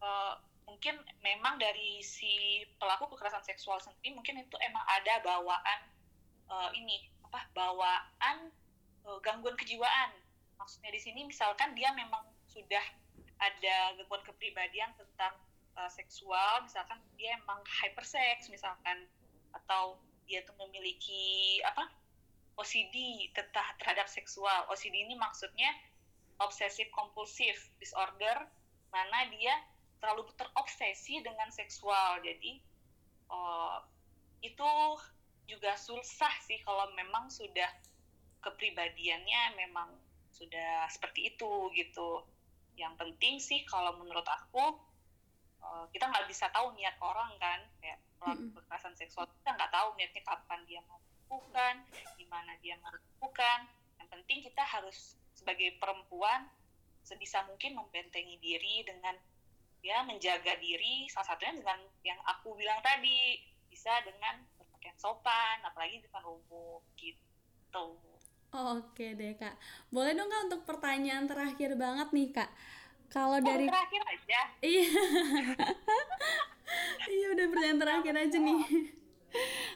uh, 0.00 0.34
mungkin 0.70 1.02
memang 1.20 1.58
dari 1.58 1.98
si 2.00 2.62
pelaku 2.78 3.10
kekerasan 3.10 3.42
seksual 3.42 3.82
sendiri 3.82 4.14
mungkin 4.14 4.38
itu 4.38 4.56
emang 4.62 4.86
ada 4.86 5.18
bawaan 5.26 5.80
uh, 6.46 6.70
ini 6.78 7.10
apa 7.26 7.42
bawaan 7.54 8.54
uh, 9.06 9.18
gangguan 9.22 9.58
kejiwaan. 9.58 10.10
Maksudnya 10.58 10.94
di 10.94 11.00
sini 11.02 11.20
misalkan 11.26 11.74
dia 11.74 11.90
memang 11.94 12.22
sudah 12.46 12.82
ada 13.42 13.98
gangguan 13.98 14.22
kepribadian 14.22 14.94
tentang 14.94 15.34
uh, 15.74 15.90
seksual, 15.90 16.62
misalkan 16.62 17.02
dia 17.18 17.34
emang 17.40 17.58
hypersex 17.82 18.46
misalkan 18.46 19.10
atau 19.50 19.98
dia 20.30 20.46
tuh 20.46 20.54
memiliki 20.62 21.58
apa 21.66 21.90
OCD 22.60 23.28
terhadap 23.80 24.06
seksual. 24.06 24.68
OCD 24.68 25.08
ini 25.08 25.16
maksudnya 25.16 25.72
obsessive 26.40 26.92
compulsive 26.92 27.56
disorder 27.80 28.36
mana 28.92 29.28
dia 29.32 29.56
terlalu 30.00 30.28
terobsesi 30.36 31.24
dengan 31.24 31.48
seksual. 31.48 32.20
Jadi 32.20 32.60
uh, 33.32 33.80
itu 34.44 34.70
juga 35.48 35.74
susah 35.76 36.32
sih 36.44 36.60
kalau 36.62 36.92
memang 36.94 37.32
sudah 37.32 37.68
kepribadiannya 38.40 39.56
memang 39.56 39.92
sudah 40.30 40.88
seperti 40.88 41.34
itu 41.36 41.68
gitu 41.76 42.24
yang 42.80 42.96
penting 42.96 43.36
sih 43.36 43.60
kalau 43.68 43.92
menurut 44.00 44.24
aku 44.24 44.78
uh, 45.64 45.84
kita 45.92 46.08
nggak 46.08 46.26
bisa 46.28 46.48
tahu 46.52 46.72
niat 46.76 46.96
orang 47.00 47.30
kan 47.40 47.60
kayak 47.80 47.98
pelaku 48.20 48.52
kekerasan 48.56 48.94
seksual 48.96 49.24
kita 49.40 49.56
nggak 49.56 49.72
tahu 49.72 49.88
niatnya 49.96 50.22
kapan 50.24 50.60
dia 50.68 50.80
mau 50.88 51.00
melakukan 51.00 51.74
gimana 52.20 52.52
dia 52.60 52.74
mau 52.80 52.92
melakukan 52.92 53.58
yang 54.00 54.08
penting 54.12 54.38
kita 54.44 54.62
harus 54.64 55.16
sebagai 55.32 55.76
perempuan 55.80 56.48
sebisa 57.00 57.42
mungkin 57.48 57.80
membentengi 57.80 58.36
diri 58.38 58.84
dengan 58.84 59.16
ya 59.80 60.04
menjaga 60.04 60.60
diri 60.60 61.08
salah 61.08 61.32
satunya 61.32 61.56
dengan 61.56 61.80
yang 62.04 62.20
aku 62.28 62.52
bilang 62.52 62.84
tadi 62.84 63.40
bisa 63.72 63.90
dengan 64.04 64.44
berpakaian 64.60 64.96
sopan 65.00 65.64
apalagi 65.64 66.00
di 66.00 66.04
depan 66.04 66.24
umum 66.28 66.84
gitu. 67.00 67.96
Oke 68.50 69.14
deh 69.14 69.38
kak, 69.38 69.54
boleh 69.94 70.10
dong 70.12 70.26
kak 70.26 70.42
untuk 70.50 70.62
pertanyaan 70.66 71.30
terakhir 71.30 71.78
banget 71.78 72.10
nih 72.10 72.28
kak. 72.34 72.50
Kalau 73.10 73.38
oh, 73.38 73.44
dari 73.44 73.66
terakhir 73.66 74.02
aja. 74.06 74.40
Iya. 74.62 74.86
iya 77.10 77.26
udah 77.34 77.46
pertanyaan 77.50 77.80
terakhir 77.82 78.14
aja 78.14 78.38
nih. 78.38 78.62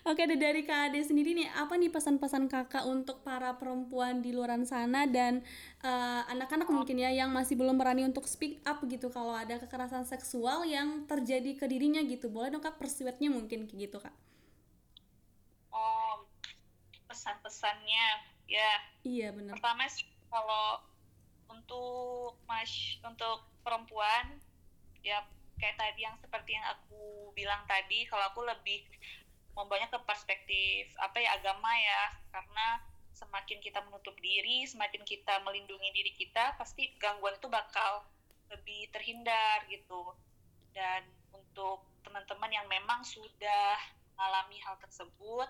Oke 0.04 0.26
dari 0.26 0.66
Kak 0.66 0.90
Ade 0.90 1.00
sendiri 1.06 1.30
nih 1.32 1.46
apa 1.54 1.78
nih 1.78 1.86
pesan-pesan 1.86 2.50
kakak 2.50 2.84
untuk 2.90 3.22
para 3.22 3.54
perempuan 3.54 4.18
di 4.18 4.34
luar 4.34 4.50
sana 4.66 5.06
dan 5.06 5.46
uh, 5.86 6.26
anak-anak 6.26 6.66
mungkin 6.66 6.98
ya 6.98 7.14
yang 7.14 7.30
masih 7.30 7.54
belum 7.54 7.78
berani 7.78 8.02
untuk 8.02 8.26
speak 8.26 8.58
up 8.66 8.82
gitu 8.82 9.14
kalau 9.14 9.30
ada 9.30 9.62
kekerasan 9.62 10.04
seksual 10.04 10.66
yang 10.66 11.06
terjadi 11.06 11.54
ke 11.54 11.70
dirinya 11.70 12.02
gitu 12.02 12.26
boleh 12.28 12.50
dong 12.50 12.66
kak 12.66 12.76
persuadnya 12.82 13.30
mungkin 13.30 13.70
kayak 13.70 13.88
gitu 13.88 14.02
kak? 14.02 14.14
Oh 15.70 16.26
pesan-pesannya 17.06 18.06
ya 18.50 18.72
iya 19.06 19.30
benar 19.30 19.54
pertama 19.56 19.86
kalau 20.28 20.82
untuk 21.64 22.36
mas 22.44 23.00
untuk 23.00 23.48
perempuan 23.64 24.36
ya 25.00 25.24
kayak 25.56 25.80
tadi 25.80 26.04
yang 26.04 26.16
seperti 26.20 26.52
yang 26.52 26.66
aku 26.68 27.32
bilang 27.32 27.64
tadi 27.64 28.04
kalau 28.04 28.24
aku 28.28 28.44
lebih 28.44 28.84
membawanya 29.56 29.88
ke 29.88 29.98
perspektif 30.04 30.92
apa 31.00 31.16
ya 31.24 31.40
agama 31.40 31.72
ya 31.72 32.02
karena 32.28 32.84
semakin 33.14 33.62
kita 33.62 33.80
menutup 33.86 34.12
diri 34.20 34.66
semakin 34.68 35.06
kita 35.06 35.40
melindungi 35.46 35.88
diri 35.94 36.12
kita 36.12 36.58
pasti 36.58 36.92
gangguan 36.98 37.38
itu 37.38 37.46
bakal 37.46 38.04
lebih 38.52 38.90
terhindar 38.92 39.64
gitu. 39.70 40.12
Dan 40.74 41.06
untuk 41.34 41.86
teman-teman 42.02 42.50
yang 42.50 42.66
memang 42.66 43.02
sudah 43.06 43.78
mengalami 44.14 44.58
hal 44.62 44.78
tersebut 44.78 45.48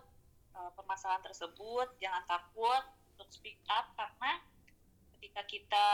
uh, 0.56 0.70
permasalahan 0.72 1.24
tersebut 1.24 1.88
jangan 2.00 2.24
takut 2.24 2.84
untuk 3.16 3.28
speak 3.32 3.60
up 3.68 3.92
karena 3.96 4.40
ketika 5.24 5.40
kita 5.48 5.88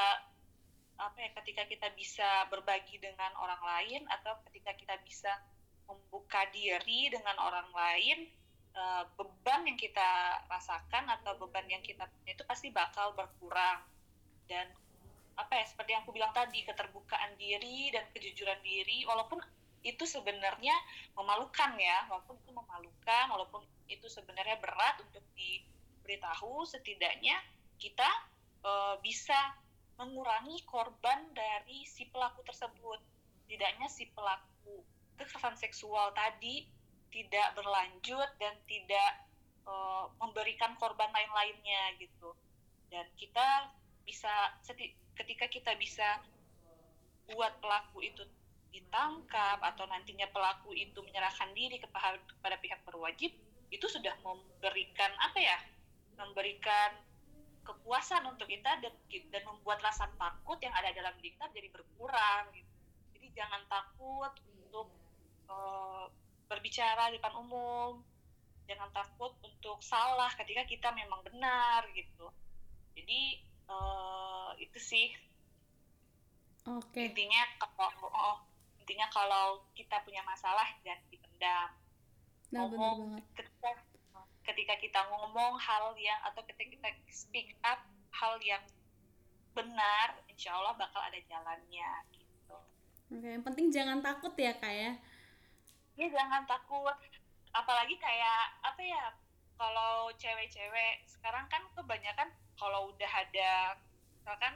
apa 0.99 1.17
ya 1.23 1.31
ketika 1.39 1.63
kita 1.71 1.87
bisa 1.95 2.51
berbagi 2.51 2.99
dengan 2.99 3.31
orang 3.39 3.63
lain 3.63 4.03
atau 4.11 4.43
ketika 4.51 4.75
kita 4.75 4.99
bisa 5.07 5.31
membuka 5.87 6.51
diri 6.51 7.15
dengan 7.15 7.39
orang 7.39 7.71
lain 7.71 8.27
uh, 8.75 9.07
beban 9.15 9.71
yang 9.71 9.79
kita 9.79 10.43
rasakan 10.51 11.07
atau 11.15 11.39
beban 11.39 11.63
yang 11.71 11.79
kita 11.79 12.11
punya 12.11 12.35
itu 12.35 12.43
pasti 12.43 12.75
bakal 12.75 13.15
berkurang. 13.15 13.87
Dan 14.51 14.67
apa 15.39 15.63
ya 15.63 15.65
seperti 15.71 15.95
yang 15.95 16.03
aku 16.03 16.11
bilang 16.11 16.35
tadi 16.35 16.67
keterbukaan 16.67 17.39
diri 17.39 17.95
dan 17.95 18.11
kejujuran 18.11 18.59
diri 18.67 19.07
walaupun 19.07 19.39
itu 19.87 20.11
sebenarnya 20.11 20.75
memalukan 21.15 21.79
ya 21.79 22.03
walaupun 22.11 22.35
itu 22.35 22.51
memalukan 22.51 23.25
walaupun 23.31 23.63
itu 23.87 24.11
sebenarnya 24.11 24.59
berat 24.59 24.99
untuk 25.07 25.23
diberitahu 25.39 26.67
setidaknya 26.67 27.39
kita 27.79 28.11
e, 28.61 28.73
bisa 29.05 29.37
mengurangi 30.01 30.65
korban 30.65 31.29
dari 31.37 31.85
si 31.85 32.09
pelaku 32.09 32.41
tersebut. 32.47 33.01
Setidaknya 33.45 33.89
si 33.91 34.09
pelaku 34.15 34.81
kekerasan 35.21 35.59
seksual 35.61 36.17
tadi 36.17 36.65
tidak 37.11 37.53
berlanjut 37.59 38.29
dan 38.41 38.55
tidak 38.65 39.11
e, 39.67 39.75
memberikan 40.21 40.77
korban 40.81 41.11
lain-lainnya 41.13 41.97
gitu. 42.01 42.33
Dan 42.89 43.07
kita 43.17 43.71
bisa 44.05 44.33
ketika 45.15 45.47
kita 45.47 45.77
bisa 45.77 46.19
buat 47.31 47.55
pelaku 47.63 48.03
itu 48.03 48.27
ditangkap 48.71 49.59
atau 49.63 49.87
nantinya 49.91 50.31
pelaku 50.31 50.75
itu 50.75 50.99
menyerahkan 51.03 51.51
diri 51.55 51.83
kepada 51.83 52.57
pihak 52.63 52.81
berwajib 52.87 53.31
itu 53.71 53.87
sudah 53.87 54.15
memberikan 54.23 55.11
apa 55.19 55.39
ya 55.39 55.59
memberikan 56.19 56.95
kepuasan 57.71 58.27
untuk 58.27 58.51
kita 58.51 58.83
dan 58.83 58.95
dan 59.07 59.43
membuat 59.47 59.79
rasa 59.79 60.11
takut 60.19 60.59
yang 60.59 60.75
ada 60.75 60.91
dalam 60.91 61.15
diri 61.23 61.31
kita 61.39 61.47
jadi 61.55 61.69
berkurang 61.71 62.51
gitu. 62.51 62.71
jadi 63.15 63.27
jangan 63.39 63.63
takut 63.71 64.33
untuk 64.51 64.91
uh, 65.47 66.11
berbicara 66.51 67.15
di 67.15 67.23
depan 67.23 67.39
umum. 67.39 68.03
Jangan 68.67 68.91
takut 68.91 69.35
untuk 69.47 69.79
salah 69.83 70.31
ketika 70.35 70.67
kita 70.67 70.91
memang 70.91 71.23
benar 71.23 71.87
gitu. 71.95 72.27
Jadi 72.99 73.39
uh, 73.71 74.51
itu 74.59 74.79
sih. 74.83 75.15
Oke. 76.67 76.91
Okay. 76.91 77.05
intinya 77.15 77.43
kalau 77.59 78.11
oh, 78.11 78.39
intinya 78.83 79.07
kalau 79.15 79.63
kita 79.79 80.03
punya 80.03 80.23
masalah 80.27 80.67
jangan 80.83 81.03
dipendam. 81.11 81.71
Nah, 82.51 82.67
ngomong 82.67 83.23
ketika 83.39 83.79
ketika 84.45 84.75
kita 84.81 85.01
ngomong 85.13 85.61
hal 85.61 85.93
yang 86.01 86.19
atau 86.33 86.43
ketika 86.49 86.71
kita 86.77 86.89
speak 87.13 87.55
up 87.63 87.81
hal 88.11 88.37
yang 88.43 88.63
benar 89.53 90.17
insya 90.31 90.55
Allah 90.55 90.75
bakal 90.79 91.03
ada 91.03 91.19
jalannya 91.27 91.91
gitu. 92.15 92.57
Oke 93.11 93.29
yang 93.29 93.45
penting 93.45 93.69
jangan 93.75 93.99
takut 94.01 94.33
ya 94.39 94.55
kak 94.57 94.73
ya. 94.73 94.93
Ya 95.99 96.07
jangan 96.09 96.47
takut. 96.47 96.97
Apalagi 97.51 97.99
kayak 97.99 98.43
apa 98.63 98.81
ya 98.81 99.05
kalau 99.61 100.09
cewek-cewek 100.17 101.05
sekarang 101.05 101.45
kan 101.53 101.61
kebanyakan 101.77 102.33
kalau 102.57 102.95
udah 102.95 103.13
ada 103.13 103.77
misalkan 104.17 104.55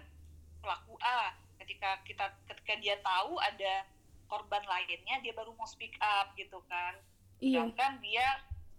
pelaku 0.64 0.96
A 1.04 1.36
ketika 1.60 2.00
kita 2.08 2.26
ketika 2.48 2.74
dia 2.80 2.96
tahu 3.04 3.36
ada 3.36 3.84
korban 4.30 4.64
lainnya 4.64 5.20
dia 5.20 5.32
baru 5.36 5.52
mau 5.52 5.68
speak 5.68 5.98
up 6.00 6.32
gitu 6.38 6.62
kan. 6.70 6.96
Iya. 7.42 7.66
sedangkan 7.66 8.00
dia 8.00 8.26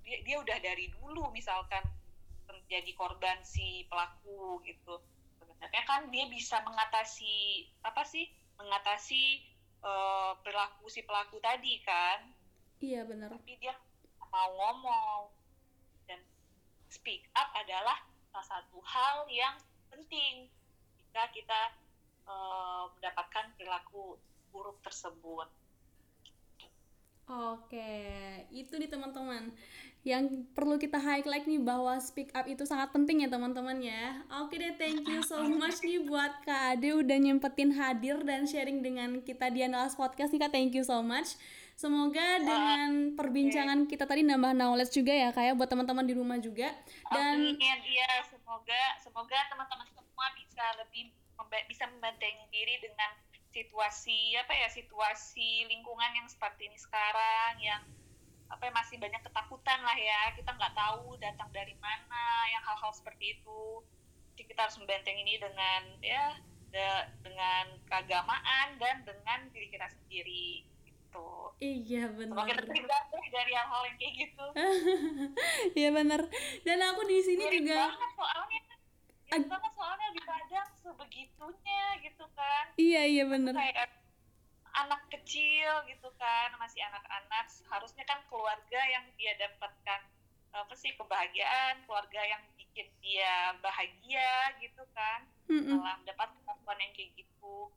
dia 0.05 0.21
dia 0.21 0.37
udah 0.37 0.57
dari 0.61 0.93
dulu 0.93 1.33
misalkan 1.33 1.81
menjadi 2.45 2.91
korban 2.93 3.41
si 3.41 3.89
pelaku 3.89 4.61
gitu. 4.63 5.01
Sebenarnya 5.41 5.83
kan 5.89 6.07
dia 6.13 6.29
bisa 6.29 6.61
mengatasi 6.61 7.67
apa 7.81 8.05
sih 8.05 8.29
mengatasi 8.61 9.41
uh, 9.81 10.37
perilaku 10.45 10.85
si 10.87 11.01
pelaku 11.03 11.41
tadi 11.41 11.81
kan. 11.81 12.29
Iya 12.79 13.03
benar. 13.09 13.33
Tapi 13.33 13.57
dia 13.57 13.73
mau 14.29 14.53
ngomong. 14.53 15.33
Dan 16.05 16.21
speak 16.93 17.25
up 17.33 17.49
adalah 17.57 17.97
salah 18.29 18.61
satu 18.61 18.77
hal 18.85 19.25
yang 19.27 19.57
penting 19.89 20.45
jika 21.01 21.31
kita 21.33 21.61
uh, 22.29 22.91
mendapatkan 22.97 23.49
perilaku 23.57 24.21
buruk 24.53 24.77
tersebut. 24.85 25.49
Oke, 27.25 27.89
itu 28.53 28.77
nih 28.77 28.85
teman-teman 28.85 29.49
yang 30.05 30.45
perlu 30.53 30.77
kita 30.77 31.01
highlight 31.01 31.49
nih 31.49 31.57
bahwa 31.57 31.97
speak 31.97 32.29
up 32.37 32.45
itu 32.45 32.61
sangat 32.61 32.93
penting 32.93 33.25
ya 33.25 33.27
teman-teman 33.27 33.81
ya. 33.81 34.21
Oke 34.45 34.61
deh, 34.61 34.77
thank 34.77 35.01
you 35.01 35.25
so 35.25 35.41
much 35.59 35.81
nih 35.81 36.05
buat 36.05 36.45
Kak 36.45 36.77
Ade 36.77 36.93
udah 36.93 37.17
nyempetin 37.17 37.73
hadir 37.73 38.21
dan 38.21 38.45
sharing 38.45 38.85
dengan 38.85 39.25
kita 39.25 39.49
di 39.49 39.65
Analas 39.65 39.97
Podcast 39.97 40.29
nih 40.29 40.45
Kak, 40.45 40.53
thank 40.53 40.77
you 40.77 40.85
so 40.85 41.01
much. 41.01 41.33
Semoga 41.73 42.39
dengan 42.39 43.17
perbincangan 43.17 43.89
kita 43.89 44.05
tadi 44.05 44.21
nambah 44.23 44.53
knowledge 44.53 44.95
juga 44.95 45.11
ya 45.11 45.33
kayak 45.33 45.51
ya, 45.51 45.59
buat 45.59 45.67
teman-teman 45.73 46.05
di 46.07 46.15
rumah 46.15 46.39
juga 46.39 46.71
dan 47.11 47.35
iya 47.59 48.23
semoga 48.31 48.81
semoga 49.03 49.35
teman-teman 49.51 49.83
semua 49.91 50.27
bisa 50.39 50.63
lebih 50.79 51.11
bisa 51.67 51.83
membentengi 51.91 52.47
diri 52.47 52.79
dengan 52.79 53.11
situasi 53.51 54.39
apa 54.39 54.55
ya 54.55 54.71
situasi 54.71 55.67
lingkungan 55.67 56.15
yang 56.15 56.27
seperti 56.31 56.71
ini 56.71 56.79
sekarang 56.79 57.59
yang 57.59 57.83
apa 58.49 58.61
ya, 58.69 58.71
masih 58.71 58.95
banyak 59.01 59.21
ketakutan 59.25 59.79
lah 59.81 59.97
ya. 59.97 60.21
Kita 60.37 60.53
nggak 60.53 60.73
tahu 60.77 61.17
datang 61.17 61.49
dari 61.49 61.73
mana 61.81 62.25
yang 62.53 62.63
hal-hal 62.63 62.91
seperti 62.93 63.39
itu. 63.39 63.81
Jadi 64.35 64.43
kita 64.51 64.67
harus 64.67 64.77
membentengi 64.77 65.21
ini 65.23 65.35
dengan 65.39 65.81
ya 66.03 66.35
de, 66.75 66.87
dengan 67.23 67.65
keagamaan 67.87 68.75
dan 68.77 69.01
dengan 69.07 69.39
diri 69.55 69.71
kita 69.71 69.87
sendiri 69.87 70.67
gitu. 70.83 71.29
Iya 71.63 72.11
benar. 72.11 72.35
Semoga 72.35 72.53
terhindar 72.67 73.01
dari 73.31 73.53
hal-hal 73.55 73.81
yang 73.87 73.97
kayak 73.97 74.13
gitu. 74.19 74.45
Iya 75.79 75.89
benar. 75.95 76.21
Dan 76.67 76.79
aku 76.83 77.01
di 77.07 77.17
sini 77.23 77.43
Mirip 77.47 77.63
juga 77.63 77.75
banget 77.87 78.11
soalnya. 78.15 78.59
Mirip 79.31 79.47
banget 79.47 79.71
soalnya 79.75 80.07
di 80.11 80.21
Padang 80.23 80.69
sebegitunya 80.83 81.83
gitu 82.03 82.25
kan. 82.35 82.65
Iya 82.75 83.01
iya 83.07 83.23
benar. 83.27 83.53
kayak 83.55 84.04
anak 84.75 85.07
kecil 85.07 85.71
gitu 85.87 86.09
kan 86.19 86.51
masih 86.59 86.83
anak-anak. 86.83 87.47
Harusnya 87.71 88.03
kan 88.03 88.19
keluarga 88.27 88.81
yang 88.91 89.05
dia 89.15 89.35
dapatkan 89.39 90.01
apa 90.55 90.71
sih 90.79 90.95
kebahagiaan 90.95 91.83
keluarga 91.83 92.23
yang 92.23 92.39
bikin 92.55 92.87
dia 92.99 93.55
bahagia 93.59 94.55
gitu 94.59 94.83
kan. 94.91 95.27
Mm 95.45 95.61
-mm. 95.61 95.77
dalam 95.77 95.99
dapat 96.03 96.29
kemampuan 96.41 96.79
yang 96.81 96.91
kayak 96.95 97.11
gitu. 97.15 97.71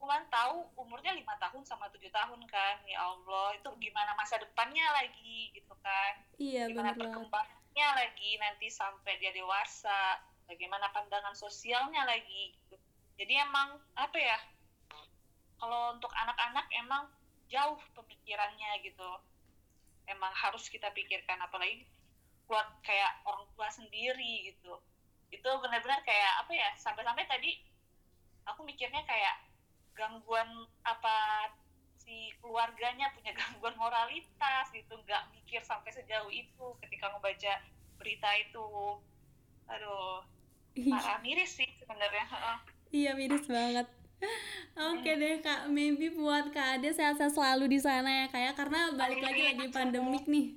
Cuman 0.00 0.24
tahu 0.32 0.64
umurnya 0.80 1.12
lima 1.12 1.36
tahun 1.36 1.60
sama 1.68 1.92
tujuh 1.92 2.08
tahun 2.08 2.40
kan 2.48 2.76
ya 2.88 3.00
Allah. 3.04 3.56
Itu 3.60 3.76
gimana 3.76 4.16
masa 4.16 4.40
depannya 4.40 4.86
lagi 4.96 5.52
gitu 5.52 5.74
kan. 5.84 6.12
Iya, 6.40 6.72
gimana 6.72 6.96
perkembangannya 6.96 7.88
lagi 7.96 8.30
nanti 8.40 8.72
sampai 8.72 9.20
dia 9.20 9.32
dewasa. 9.36 10.24
Bagaimana 10.48 10.90
pandangan 10.90 11.36
sosialnya 11.38 12.02
lagi 12.10 12.50
gitu. 12.58 12.74
jadi 13.14 13.46
emang 13.46 13.78
apa 13.94 14.18
ya 14.18 14.34
kalau 15.60 15.94
untuk 15.94 16.10
anak-anak 16.16 16.66
emang 16.72 17.04
jauh 17.52 17.78
pemikirannya 17.94 18.80
gitu. 18.82 19.10
Emang 20.08 20.32
harus 20.34 20.66
kita 20.66 20.90
pikirkan 20.90 21.38
apalagi 21.44 21.86
buat 22.50 22.66
kayak 22.82 23.22
orang 23.28 23.46
tua 23.54 23.68
sendiri 23.70 24.50
gitu. 24.50 24.80
Itu 25.30 25.50
benar-benar 25.62 26.02
kayak 26.02 26.32
apa 26.42 26.52
ya 26.56 26.68
sampai-sampai 26.80 27.28
tadi 27.28 27.60
aku 28.48 28.66
mikirnya 28.66 29.04
kayak 29.06 29.46
gangguan 29.94 30.48
apa 30.82 31.46
si 32.00 32.32
keluarganya 32.42 33.12
punya 33.14 33.36
gangguan 33.38 33.76
moralitas 33.78 34.66
gitu. 34.74 34.96
Nggak 35.06 35.30
mikir 35.36 35.62
sampai 35.62 35.92
sejauh 35.92 36.32
itu 36.32 36.66
ketika 36.82 37.12
membaca 37.12 37.62
berita 38.00 38.30
itu. 38.40 38.98
Aduh 39.70 40.26
parah 40.88 41.18
miris 41.20 41.58
sih 41.58 41.68
sebenarnya 41.82 42.24
iya 42.94 43.12
miris 43.18 43.44
banget 43.50 43.86
Oke 44.80 45.10
deh 45.16 45.40
kak, 45.44 45.68
maybe 45.68 46.12
buat 46.12 46.52
kak 46.52 46.80
Ade 46.80 46.92
sehat-sehat 46.92 47.32
selalu 47.32 47.76
di 47.76 47.78
sana 47.80 48.24
ya 48.24 48.26
kak 48.28 48.40
ya 48.40 48.52
karena 48.56 48.92
balik 48.96 49.20
lagi 49.20 49.42
lagi 49.52 49.66
pandemik 49.72 50.24
nih. 50.28 50.56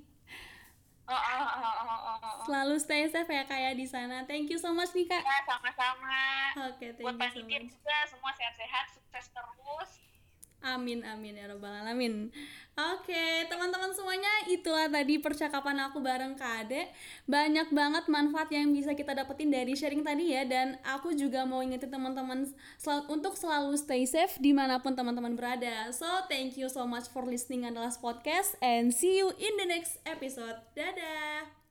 Selalu 2.48 2.80
stay 2.80 3.04
safe 3.12 3.28
ya 3.28 3.44
kak 3.44 3.60
ya 3.60 3.72
di 3.76 3.84
sana. 3.84 4.24
Thank 4.24 4.48
you 4.48 4.56
so 4.56 4.72
much 4.72 4.92
nih 4.96 5.04
kak. 5.04 5.20
Ya 5.20 5.38
sama-sama. 5.44 6.20
Oke, 6.72 6.96
thank 6.96 7.04
buat 7.04 7.16
you 7.20 7.28
so 7.28 7.40
much. 7.44 7.68
juga 7.68 7.96
semua 8.08 8.32
sehat-sehat, 8.32 8.86
sukses 8.96 9.26
terus. 9.32 9.90
Amin 10.64 11.04
amin 11.04 11.36
ya 11.36 11.44
robbal 11.52 11.84
alamin. 11.84 12.32
Oke 12.74 13.44
teman-teman 13.52 13.92
semuanya 13.92 14.48
itulah 14.48 14.88
tadi 14.88 15.20
percakapan 15.20 15.76
aku 15.84 16.00
bareng 16.00 16.34
Kak 16.40 16.64
Ade. 16.64 16.88
Banyak 17.28 17.68
banget 17.68 18.08
manfaat 18.08 18.48
yang 18.48 18.72
bisa 18.72 18.96
kita 18.96 19.12
dapetin 19.12 19.52
dari 19.52 19.76
sharing 19.76 20.00
tadi 20.00 20.32
ya 20.32 20.48
dan 20.48 20.80
aku 20.80 21.12
juga 21.12 21.44
mau 21.44 21.60
ingetin 21.60 21.92
teman-teman 21.92 22.48
sel 22.80 23.04
untuk 23.12 23.36
selalu 23.36 23.76
stay 23.76 24.08
safe 24.08 24.40
di 24.40 24.56
mana 24.56 24.80
pun 24.80 24.96
teman-teman 24.96 25.36
berada. 25.36 25.92
So 25.92 26.08
thank 26.32 26.56
you 26.56 26.72
so 26.72 26.88
much 26.88 27.12
for 27.12 27.28
listening 27.28 27.68
adalah 27.68 27.92
podcast 28.00 28.56
and 28.64 28.88
see 28.88 29.20
you 29.20 29.36
in 29.36 29.54
the 29.60 29.68
next 29.68 30.00
episode. 30.08 30.64
Dadah. 30.72 31.63